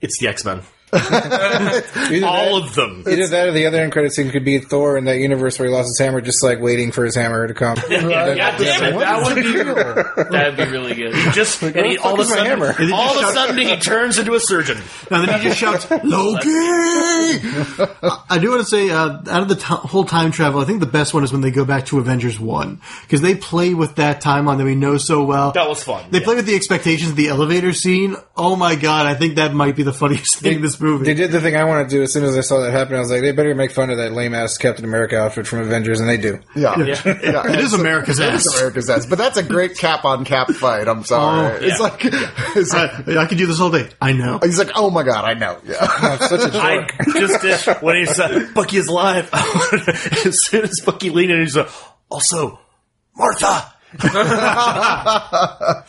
[0.00, 0.62] it's the X Men.
[0.94, 3.04] Either All that, of them.
[3.06, 5.68] either that or the other end credit scene could be Thor in that universe where
[5.68, 7.74] he lost his hammer, just like waiting for his hammer to come.
[7.88, 9.42] God damn it, that would be
[10.36, 11.14] that'd be really good.
[11.32, 12.66] Just and he, all of a fuck is my sudden, hammer?
[12.78, 14.78] And then all of a sudden, he turns into a surgeon.
[15.10, 16.48] And then he just shouts, Loki!
[16.48, 20.64] I- I do want to say, uh, out of the t- whole time travel, I
[20.64, 22.80] think the best one is when they go back to Avengers 1.
[23.02, 25.52] Because they play with that timeline that we know so well.
[25.52, 26.04] That was fun.
[26.10, 26.24] They yeah.
[26.24, 28.16] play with the expectations of the elevator scene.
[28.36, 31.04] Oh my god, I think that might be the funniest thing in this movie.
[31.06, 32.94] They did the thing I want to do as soon as I saw that happen.
[32.96, 35.60] I was like, they better make fun of that lame ass Captain America outfit from
[35.60, 36.38] Avengers, and they do.
[36.54, 37.00] yeah, Yeah.
[37.04, 37.52] yeah.
[37.52, 38.46] it is America's It ass.
[38.46, 40.86] is America's ass, but that's a great cap on cap fight.
[40.86, 41.46] I'm sorry.
[41.52, 41.84] Oh, it's yeah.
[41.84, 42.00] like,
[42.56, 43.88] it's like I, I could do this all day.
[44.00, 44.38] I know.
[44.42, 45.58] he's like, oh my god, I know.
[45.64, 46.16] Yeah.
[46.18, 46.90] Such a I dork.
[47.18, 49.28] just did when he said Bucky is alive.
[49.32, 51.68] as soon as Bucky leaned in, he's like,
[52.10, 52.58] also
[53.16, 53.72] Martha.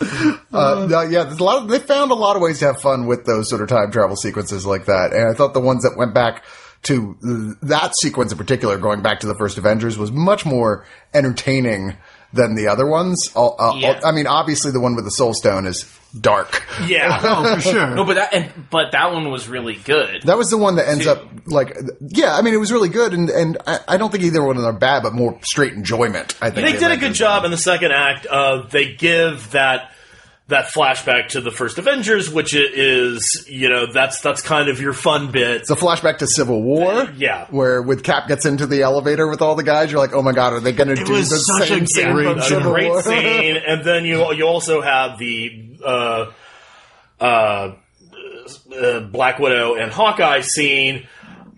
[0.56, 1.64] Uh, yeah, there's a lot.
[1.64, 3.92] Of, they found a lot of ways to have fun with those sort of time
[3.92, 6.46] travel sequences like that, and I thought the ones that went back
[6.84, 11.98] to that sequence in particular, going back to the first Avengers, was much more entertaining
[12.34, 13.30] than the other ones.
[13.36, 13.88] All, uh, Yeah.
[14.02, 15.86] all- I mean, obviously the one with the Soul Stone is
[16.20, 16.64] dark.
[16.88, 17.20] Yeah.
[17.24, 17.88] Oh, for sure.
[17.96, 20.24] No, but that and, but that one was really good.
[20.24, 22.36] That was the one that ends See- up like, yeah.
[22.36, 24.64] I mean, it was really good, and and I, I don't think either one of
[24.64, 26.36] them are bad, but more straight enjoyment.
[26.42, 29.92] I think they did a good job in the second act of they give that
[30.48, 34.80] that flashback to the first Avengers, which i- is you know that's that's kind of
[34.80, 35.62] your fun bit.
[35.62, 37.10] It's a flashback to Civil War.
[37.18, 37.48] Yeah.
[37.50, 40.34] Where with Cap gets into the elevator with all the guys, you're like, oh my
[40.34, 42.90] god, are they going to do the such same a scene great from a great
[42.90, 43.02] War?
[43.02, 46.32] scene, and then you you also have the uh,
[47.20, 47.74] uh,
[48.76, 51.08] uh, Black Widow and Hawkeye scene.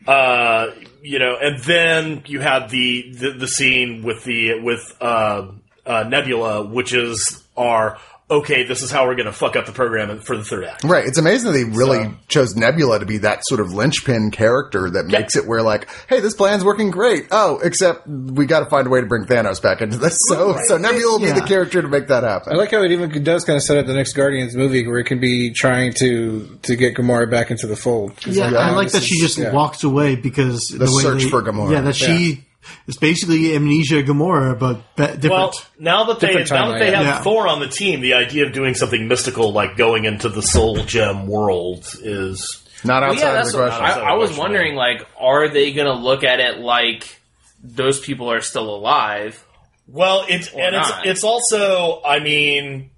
[0.08, 0.68] Uh,
[1.02, 5.48] you know, and then you have the the, the scene with the with uh,
[5.86, 7.98] uh, Nebula, which is our
[8.30, 8.64] okay.
[8.64, 10.84] This is how we're going to fuck up the program for the third act.
[10.84, 11.06] Right.
[11.06, 14.90] It's amazing that they really So- chose Nebula to be that sort of linchpin character
[14.92, 17.28] that makes it where like, hey, this plan's working great.
[17.32, 20.20] Oh, except we got to find a way to bring Thanos back into this.
[20.28, 22.54] So, so Nebula will be the character to make that happen.
[22.54, 25.00] I like how it even does kind of set up the next Guardians movie where
[25.00, 28.12] it can be trying to to get Gamora back into the fold.
[28.26, 29.52] It's Yeah, I oh, like this that she just yeah.
[29.54, 31.72] walks away because the, way search they- for Gamora.
[31.72, 32.44] Yeah, that she
[32.88, 35.30] is basically amnesia Gamora, but be- different.
[35.32, 37.22] Well, now that they Different now that they timeline, have yeah.
[37.22, 40.78] Thor on the team, the idea of doing something mystical like going into the Soul
[40.84, 43.86] Gem world is Not Well, outside yeah, of that's the what, question.
[43.86, 47.20] I, I was question, wondering, like, are they going to look at it like
[47.64, 49.44] those people are still alive?
[49.88, 51.06] Well, it's Or and not.
[51.06, 52.90] it's it's also, I mean,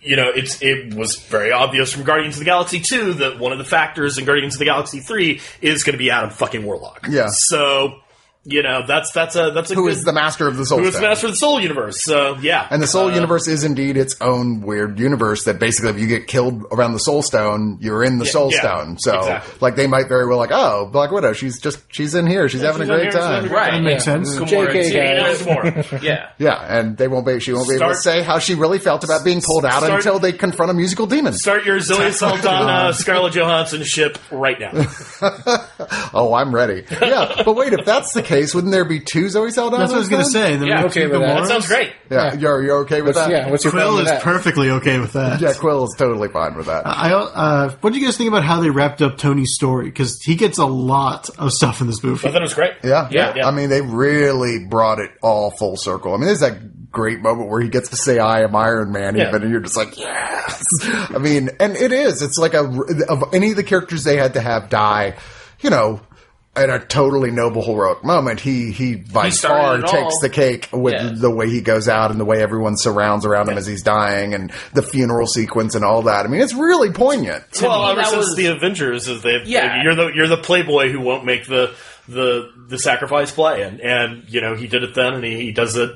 [0.00, 3.52] you know, it's it was very obvious from Guardians of the Galaxy two that one
[3.52, 6.64] of the factors in Guardians of the Galaxy three is going to be Adam fucking
[6.64, 7.06] Warlock.
[7.08, 7.28] Yeah.
[7.30, 8.00] So,
[8.48, 10.78] you know, that's that's a that's a Who good, is the master of the Soul
[10.80, 12.02] who is the master of the Soul universe?
[12.04, 15.90] So yeah, And the Soul Uh, Universe is indeed its own weird universe that basically
[15.90, 18.98] if you get killed around the Soul Stone, you're in the Soul yeah, Stone.
[18.98, 19.54] So, exactly.
[19.60, 22.48] like, they might very well like, oh, Black Widow, she's just, she's in here.
[22.48, 23.44] She's having she's a great here, she's having time.
[23.44, 23.72] a great Right.
[23.72, 24.38] that makes sense.
[24.38, 25.44] Gamora JK too.
[25.44, 25.52] He
[25.98, 26.00] more.
[26.02, 26.30] Yeah.
[26.38, 29.04] Yeah, and they won't be, she won't be able to say how she really felt
[29.04, 31.32] about being pulled out Start- until they confront a musical demon.
[31.34, 34.72] Start your Zoe Saldana, Scarlett Johansson ship right now.
[36.14, 36.84] Oh, I'm ready.
[36.90, 39.82] Yeah, but wait, if that's the case, wouldn't there be two Zoe Saldana?
[39.82, 40.56] That's what I was going to say.
[40.56, 41.36] Then Yeah, okay with that.
[41.40, 41.92] That sounds great.
[42.10, 43.30] Yeah, you're, you're okay with What's, that?
[43.30, 44.22] yeah, what's your problem Quill with is that?
[44.22, 45.40] perfectly okay with that.
[45.40, 46.86] Yeah, Quill is totally fine with that.
[46.86, 49.86] I, uh, what do you guys think about how they wrapped up Tony's story?
[49.86, 52.26] Because he gets a lot of stuff in this movie.
[52.26, 52.72] I thought it was great.
[52.82, 53.46] Yeah, Yeah, yeah.
[53.46, 56.14] I mean, they really brought it all full circle.
[56.14, 59.14] I mean, there's that great moment where he gets to say "I am Iron Man,"
[59.14, 59.28] Yeah.
[59.28, 60.64] even, and you're just like, yes.
[61.10, 62.22] I mean, and it is.
[62.22, 62.60] It's like a
[63.08, 65.14] of any of the characters they had to have die,
[65.60, 66.00] you know.
[66.62, 69.90] In a totally noble heroic moment, he he by He far it all.
[69.90, 71.10] takes the cake with Yeah.
[71.14, 74.34] the way he goes out and the way everyone surrounds around him as he's dying
[74.34, 76.24] and the funeral sequence and all that.
[76.24, 77.44] I mean, it's really poignant.
[77.62, 79.82] well, me, ever since was- the Avengers, is they've Yeah.
[79.82, 81.70] you're the you're the playboy who won't make the
[82.08, 85.52] the the sacrifice play, and and you know he did it then, and he, he
[85.52, 85.90] does it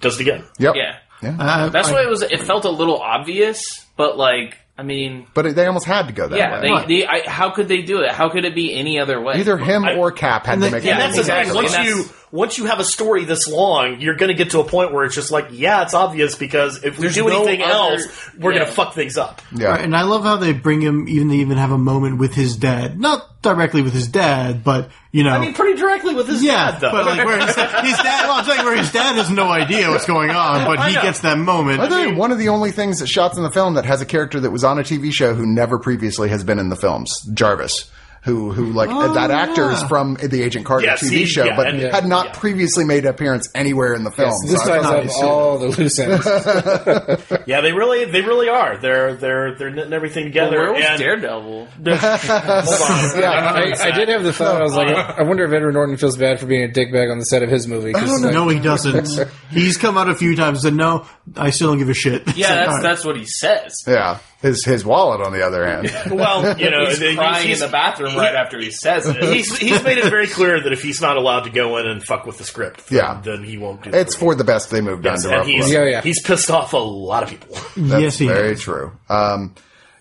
[0.00, 0.44] does it again.
[0.58, 0.74] Yep.
[0.76, 0.96] Yeah.
[1.38, 2.22] Uh, That's I- why it was.
[2.22, 6.26] It felt a little obvious, but like, I mean, But they almost had to go
[6.26, 6.60] that yeah.
[6.60, 6.84] way.
[6.86, 8.10] They, they, I, how could they do it?
[8.10, 9.34] How could it be any other way?
[9.36, 11.40] Either him I- or Cap had to make yeah, that And that's the thing.
[11.42, 14.50] Exactly, Once you that's- once you have a story this long, you're going to get
[14.50, 17.28] to a point where it's just like, yeah, it's obvious because if we There's do
[17.28, 18.58] no anything other- else, we're yeah.
[18.58, 19.40] going to fuck things up.
[19.54, 19.68] Yeah.
[19.68, 21.08] Right, and I love how they bring him.
[21.08, 24.90] Even they even have a moment with his dad, not directly with his dad, but
[25.12, 26.90] you know, I mean, pretty directly with his yeah, dad, though.
[26.90, 29.46] but like where his, dad- his dad, well, I'm saying where his dad has no
[29.48, 31.02] idea what's going on, but I he know.
[31.02, 31.78] gets that moment.
[31.78, 34.00] I tell you, one of the only things that shots in the film that has
[34.00, 36.76] a character that was on a TV show who never previously has been in the
[36.76, 37.88] films, Jarvis.
[38.24, 41.44] Who, who like Oh, that actor is from the Agent Carter Yes, TV he- show,
[41.44, 42.32] yeah, but and- had not yeah.
[42.32, 44.32] previously made an appearance anywhere in the film.
[44.46, 45.22] This So I ties up nice.
[45.22, 47.42] all the loose ends.
[47.46, 48.78] yeah, they really they really are.
[48.78, 50.56] They're they're they're knitting everything together.
[50.58, 51.66] Where was and, Daredevil?
[51.76, 51.94] Hold on.
[53.20, 54.60] Yeah, I, I did have the thought.
[54.60, 57.18] I was like, I wonder if Edward Norton feels bad for being a dickbag on
[57.18, 57.92] the set of his movie.
[57.92, 58.26] 'cause, don't know.
[58.28, 59.28] like, no, he doesn't.
[59.54, 62.36] He's come out a few times and said, "No, I still don't give a shit."
[62.36, 62.82] Yeah, like, that's all right.
[62.82, 63.82] that's what he says.
[63.86, 65.90] yeah, his his wallet on the other hand.
[66.14, 69.22] Well, you know, He's they- crying he's, in the bathroom right after he says it.
[69.22, 72.02] he's he's made it very clear that if he's not allowed to go in and
[72.04, 73.20] fuck with the script, then, Yeah.
[73.24, 73.90] then he won't do.
[73.90, 74.00] That.
[74.02, 74.18] It's it.
[74.18, 76.00] for the best they moved on Yes, to and he's, Yeah, yeah.
[76.02, 77.54] he's pissed off a lot of people.
[77.76, 78.60] That's yes, he very is.
[78.60, 78.92] true.
[79.08, 79.54] Um,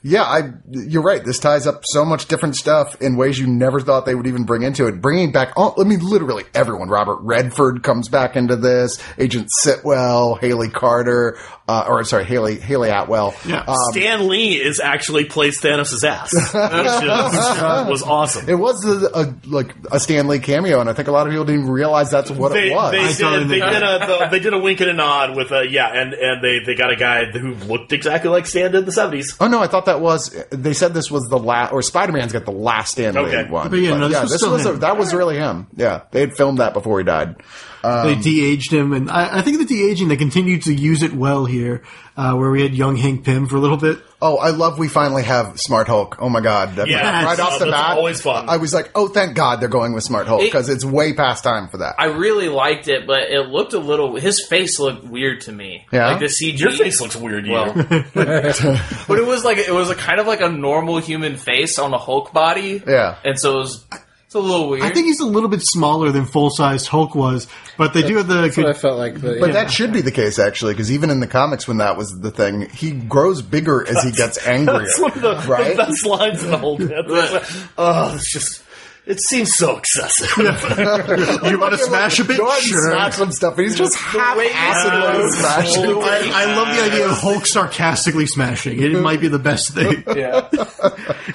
[0.04, 1.24] yeah, I, you're right.
[1.24, 4.44] This ties up so much different stuff in ways you never thought they would even
[4.44, 5.02] bring into it.
[5.02, 6.90] Bringing back, oh, I mean, literally everyone.
[6.90, 9.02] Robert Redford comes back into this.
[9.18, 11.38] Agent Sitwell, Hayley Carter,
[11.68, 13.34] uh, or sorry, Hayley Hayley Atwell.
[13.48, 13.64] Yeah.
[13.66, 18.50] Um, Stan Lee is actually plays Thanos' ass, which is, was awesome.
[18.50, 21.32] it was a, a like a Stan Lee cameo, and I think a lot of
[21.32, 22.92] people didn't even realize that's what They, it was.
[22.92, 25.38] they I did, totally they did a the, they did a wink and a nod
[25.38, 28.72] with a yeah, and and they, they got a guy who looked exactly like Stan
[28.72, 29.38] did in the seventies.
[29.40, 30.36] Oh no, I thought that was.
[30.52, 33.50] They said this was the last, or Spider Man's got the last Stan Lee Okay.
[33.50, 33.70] one.
[33.70, 35.68] But yeah, no, this was this still was a, that was really him.
[35.76, 37.36] Yeah, they had filmed that before he died.
[37.84, 41.46] They de-aged him, and I, I think the de-aging they continued to use it well
[41.46, 41.84] here,
[42.16, 44.00] uh, where we had young Hank Pym for a little bit.
[44.22, 46.16] Oh, I love we finally have Smart Hulk.
[46.20, 46.78] Oh my god!
[46.78, 48.48] That- Yeah, right off the that's bat, always fun.
[48.48, 51.12] I was like, oh, thank God they're going with Smart Hulk It- because it's way
[51.14, 51.96] past time for that.
[52.00, 54.16] I really liked it, but it looked a little.
[54.16, 55.86] His face looked weird to me.
[55.92, 56.08] Yeah?
[56.12, 56.60] like the CG.
[56.60, 57.52] Your face looks weird, you.
[57.52, 57.74] Well,
[58.14, 61.94] but it was like it was a kind of like a normal human face on
[61.94, 62.82] a Hulk body.
[62.88, 63.18] Yeah.
[63.26, 63.86] and so it was.
[64.34, 64.82] It's a little weird.
[64.82, 68.28] I think he's a little bit smaller than full-sized Hulk was, but they do have
[68.28, 69.14] the That's what I felt like.
[69.22, 69.54] But, but yeah.
[69.54, 72.32] that should be the case actually, because even in the comics when that was the
[72.32, 74.88] thing, he grows bigger as he gets angrier.
[74.88, 75.78] That's one of the, right?
[75.78, 76.90] the best lines in the whole bit.
[76.90, 78.63] It's like, oh, it's just
[79.06, 80.30] it seems so excessive.
[80.38, 82.38] you want to smash a bit?
[82.38, 82.92] Go ahead and Sure.
[82.92, 83.58] smash some stuff.
[83.58, 85.84] He's just half way- acidly smashing.
[85.86, 88.82] I, I love the idea of Hulk sarcastically smashing.
[88.82, 90.04] It might be the best thing.
[90.16, 90.48] yeah.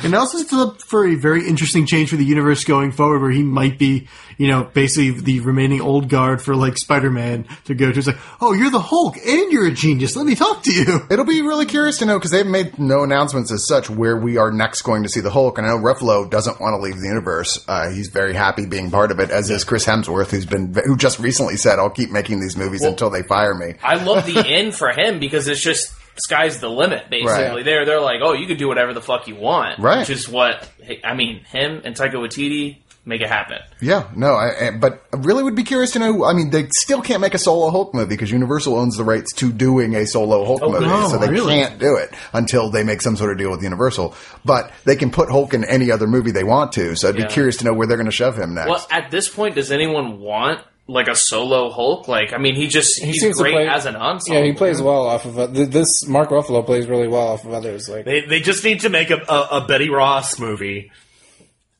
[0.02, 3.30] And also it's up for a very interesting change for the universe going forward, where
[3.30, 4.08] he might be,
[4.38, 7.98] you know, basically the remaining old guard for like Spider-Man to go to.
[7.98, 10.16] It's like, oh, you're the Hulk and you're a genius.
[10.16, 11.00] Let me talk to you.
[11.10, 14.36] It'll be really curious to know because they've made no announcements as such where we
[14.38, 15.58] are next going to see the Hulk.
[15.58, 17.57] And I know Ruffalo doesn't want to leave the universe.
[17.66, 20.96] Uh, he's very happy being part of it, as is Chris Hemsworth, who's been who
[20.96, 24.38] just recently said, "I'll keep making these movies until they fire me." I love the
[24.46, 27.08] end for him because it's just sky's the limit.
[27.10, 27.64] Basically, Right.
[27.64, 30.00] they're they're like, oh, you can do whatever the fuck you want, Right.
[30.00, 30.68] Which is what
[31.04, 31.40] I mean.
[31.44, 32.78] Him and Taika Waititi
[33.08, 33.58] make it happen.
[33.80, 36.24] Yeah, no, I, I, but I really would be curious to know.
[36.24, 39.32] I mean, they still can't make a solo Hulk movie because Universal owns the rights
[39.34, 41.54] to doing a solo Hulk movie, no, so they really?
[41.54, 44.14] can't do it until they make some sort of deal with Universal.
[44.44, 46.94] But they can put Hulk in any other movie they want to.
[46.96, 47.26] So I'd Yeah.
[47.26, 48.68] be curious to know where they're going to shove him next.
[48.68, 52.08] Well, at this point, does anyone want like a solo Hulk?
[52.08, 54.40] Like, I mean, he just he's seems to great play- as an ensemble.
[54.40, 56.06] yeah, he plays well off of uh, this.
[56.08, 57.88] Mark Ruffalo plays really well off of others.
[57.88, 60.90] Like They they just need to make a, a, a Betty Ross movie.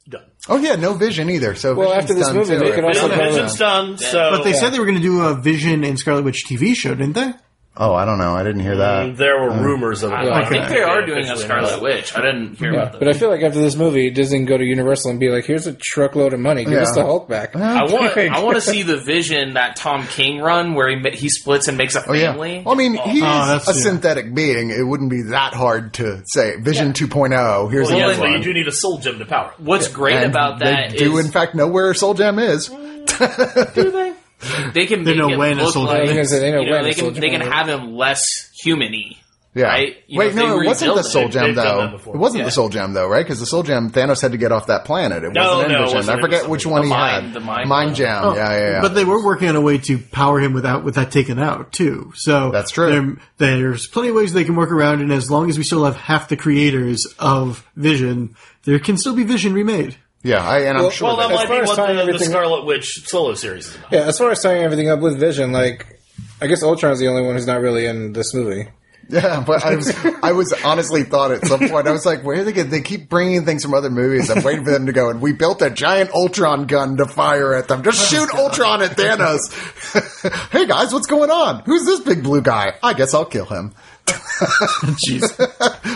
[0.09, 0.23] Done.
[0.49, 1.55] oh yeah, no Vision either.
[1.55, 2.59] So Well, Vision's after this done movie, too.
[2.61, 3.99] they could also Vision- Vision's done.
[3.99, 6.75] So, But they said they were going to do a Vision and Scarlet Witch TV
[6.75, 7.33] show, didn't they?
[7.81, 8.35] Oh, I don't know.
[8.35, 9.07] I didn't hear that.
[9.07, 10.15] Mm, there were uh, rumors of it.
[10.17, 11.81] I, I think they are doing a Scarlet announced.
[11.83, 12.17] Witch.
[12.17, 12.99] I didn't hear Yeah, about that.
[12.99, 15.45] but I feel like after this movie, Disney can go to Universal and be like,
[15.45, 16.65] "Here's a truckload of money.
[16.65, 17.03] Give us Yeah.
[17.03, 20.75] the Hulk back." I want I want to see the Vision that Tom King run
[20.75, 22.33] where he ma- he splits and makes a Oh yeah.
[22.33, 22.63] family.
[22.67, 23.09] Well, I mean, oh.
[23.09, 23.81] he's Oh, that's- a yeah.
[23.85, 24.71] synthetic being.
[24.71, 26.57] It wouldn't be that hard to say.
[26.61, 27.71] Vision 2.0.
[27.71, 28.43] Here's Well, the yeah, other but you one.
[28.43, 29.53] do need a soul gem to power.
[29.57, 29.63] it.
[29.63, 32.67] What's great And about that they do is- in fact know where Soul Gem is.
[32.69, 34.08] do they?
[34.75, 36.39] they can They make know it when a look soldier- like I was gonna say,
[36.41, 39.17] they know you know, when a they can they can have him less human-y.
[39.55, 39.65] Yeah.
[39.65, 39.97] Right?
[40.07, 41.95] You know, Wait, if no, it wasn't the Soul Gem they've though.
[41.97, 42.45] It wasn't Yeah.
[42.45, 43.25] the Soul Gem though, right?
[43.25, 45.25] Because the Soul Gem, Thanos had to get off that planet.
[45.25, 45.97] It No, wasn't no, it Envision.
[45.97, 46.19] wasn't.
[46.19, 47.35] I forget which one The he mind- had.
[47.35, 48.21] the mind Gem.
[48.23, 48.81] Oh, yeah, yeah, yeah.
[48.83, 51.73] But they were working on a way to power him without with that taken out
[51.73, 52.13] too.
[52.15, 53.17] So That's true.
[53.39, 55.85] there- there's plenty of ways they can work around, and as long as we still
[55.87, 59.97] have half the creators of Vision, there can still be Vision remade.
[60.23, 61.93] Yeah, I, and I'm Well- sure Well, that that, might far be as what the,
[61.95, 63.93] the everything- Scarlet Witch solo series is about.
[63.93, 66.01] Yeah, as far as tying everything up with Vision, like
[66.41, 68.69] I guess Ultron's the only one who's not really in this movie.
[69.11, 72.41] yeah, but I was, I was honestly thought at some point, I was like, where
[72.41, 74.29] are they get, they keep bringing things from other movies.
[74.29, 77.55] I'm waiting for them to go, and we built a giant Ultron gun to fire
[77.55, 77.83] at them.
[77.83, 80.51] Just oh, shoot Ultron at Thanos.
[80.53, 81.63] hey guys, what's going on?
[81.65, 82.75] Who's this big blue guy?
[82.83, 83.73] I guess I'll kill him.
[84.07, 85.25] Jeez.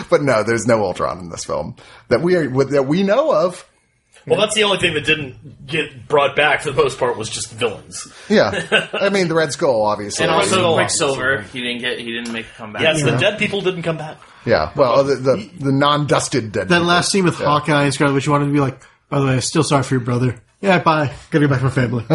[0.09, 1.75] But no, there's no Ultron in this film
[2.09, 3.67] that we are, that we know of.
[4.27, 7.29] Well, that's the only thing that didn't get brought back for the most part was
[7.29, 8.07] just villains.
[8.29, 10.23] Yeah, I mean the Red Skull, obviously.
[10.23, 12.83] And also Skull, Quicksilver, he didn't get he didn't make a comeback.
[12.83, 14.17] Yes, the dead people didn't come back.
[14.45, 14.71] yeah.
[14.75, 16.69] Well, the the, the non-dusted dead.
[16.69, 16.87] That people.
[16.87, 19.33] last scene with Hawkeye and Scarlet Witch, you wanted to be like, by the way,
[19.33, 20.41] I'm still sorry for your brother.
[20.63, 21.13] Yeah, bye.
[21.29, 22.05] Gotta get back to my family.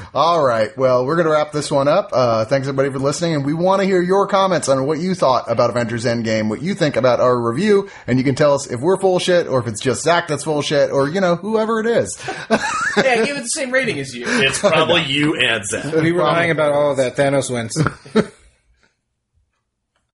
[0.14, 0.74] All right.
[0.78, 2.08] Well, we're going to wrap this one up.
[2.14, 5.14] Uh, thanks everybody for listening, and we want to hear your comments on what you
[5.14, 8.66] thought about Avengers Endgame, what you think about our review, and you can tell us
[8.68, 11.36] if we're full shit or if it's just Zach that's full shit, or you know
[11.36, 12.18] whoever it is.
[12.50, 14.24] yeah, give it the same rating as you.
[14.26, 15.92] It's probably you and Zach.
[15.92, 17.16] We were lying about all of that.
[17.16, 17.76] Thanos wins.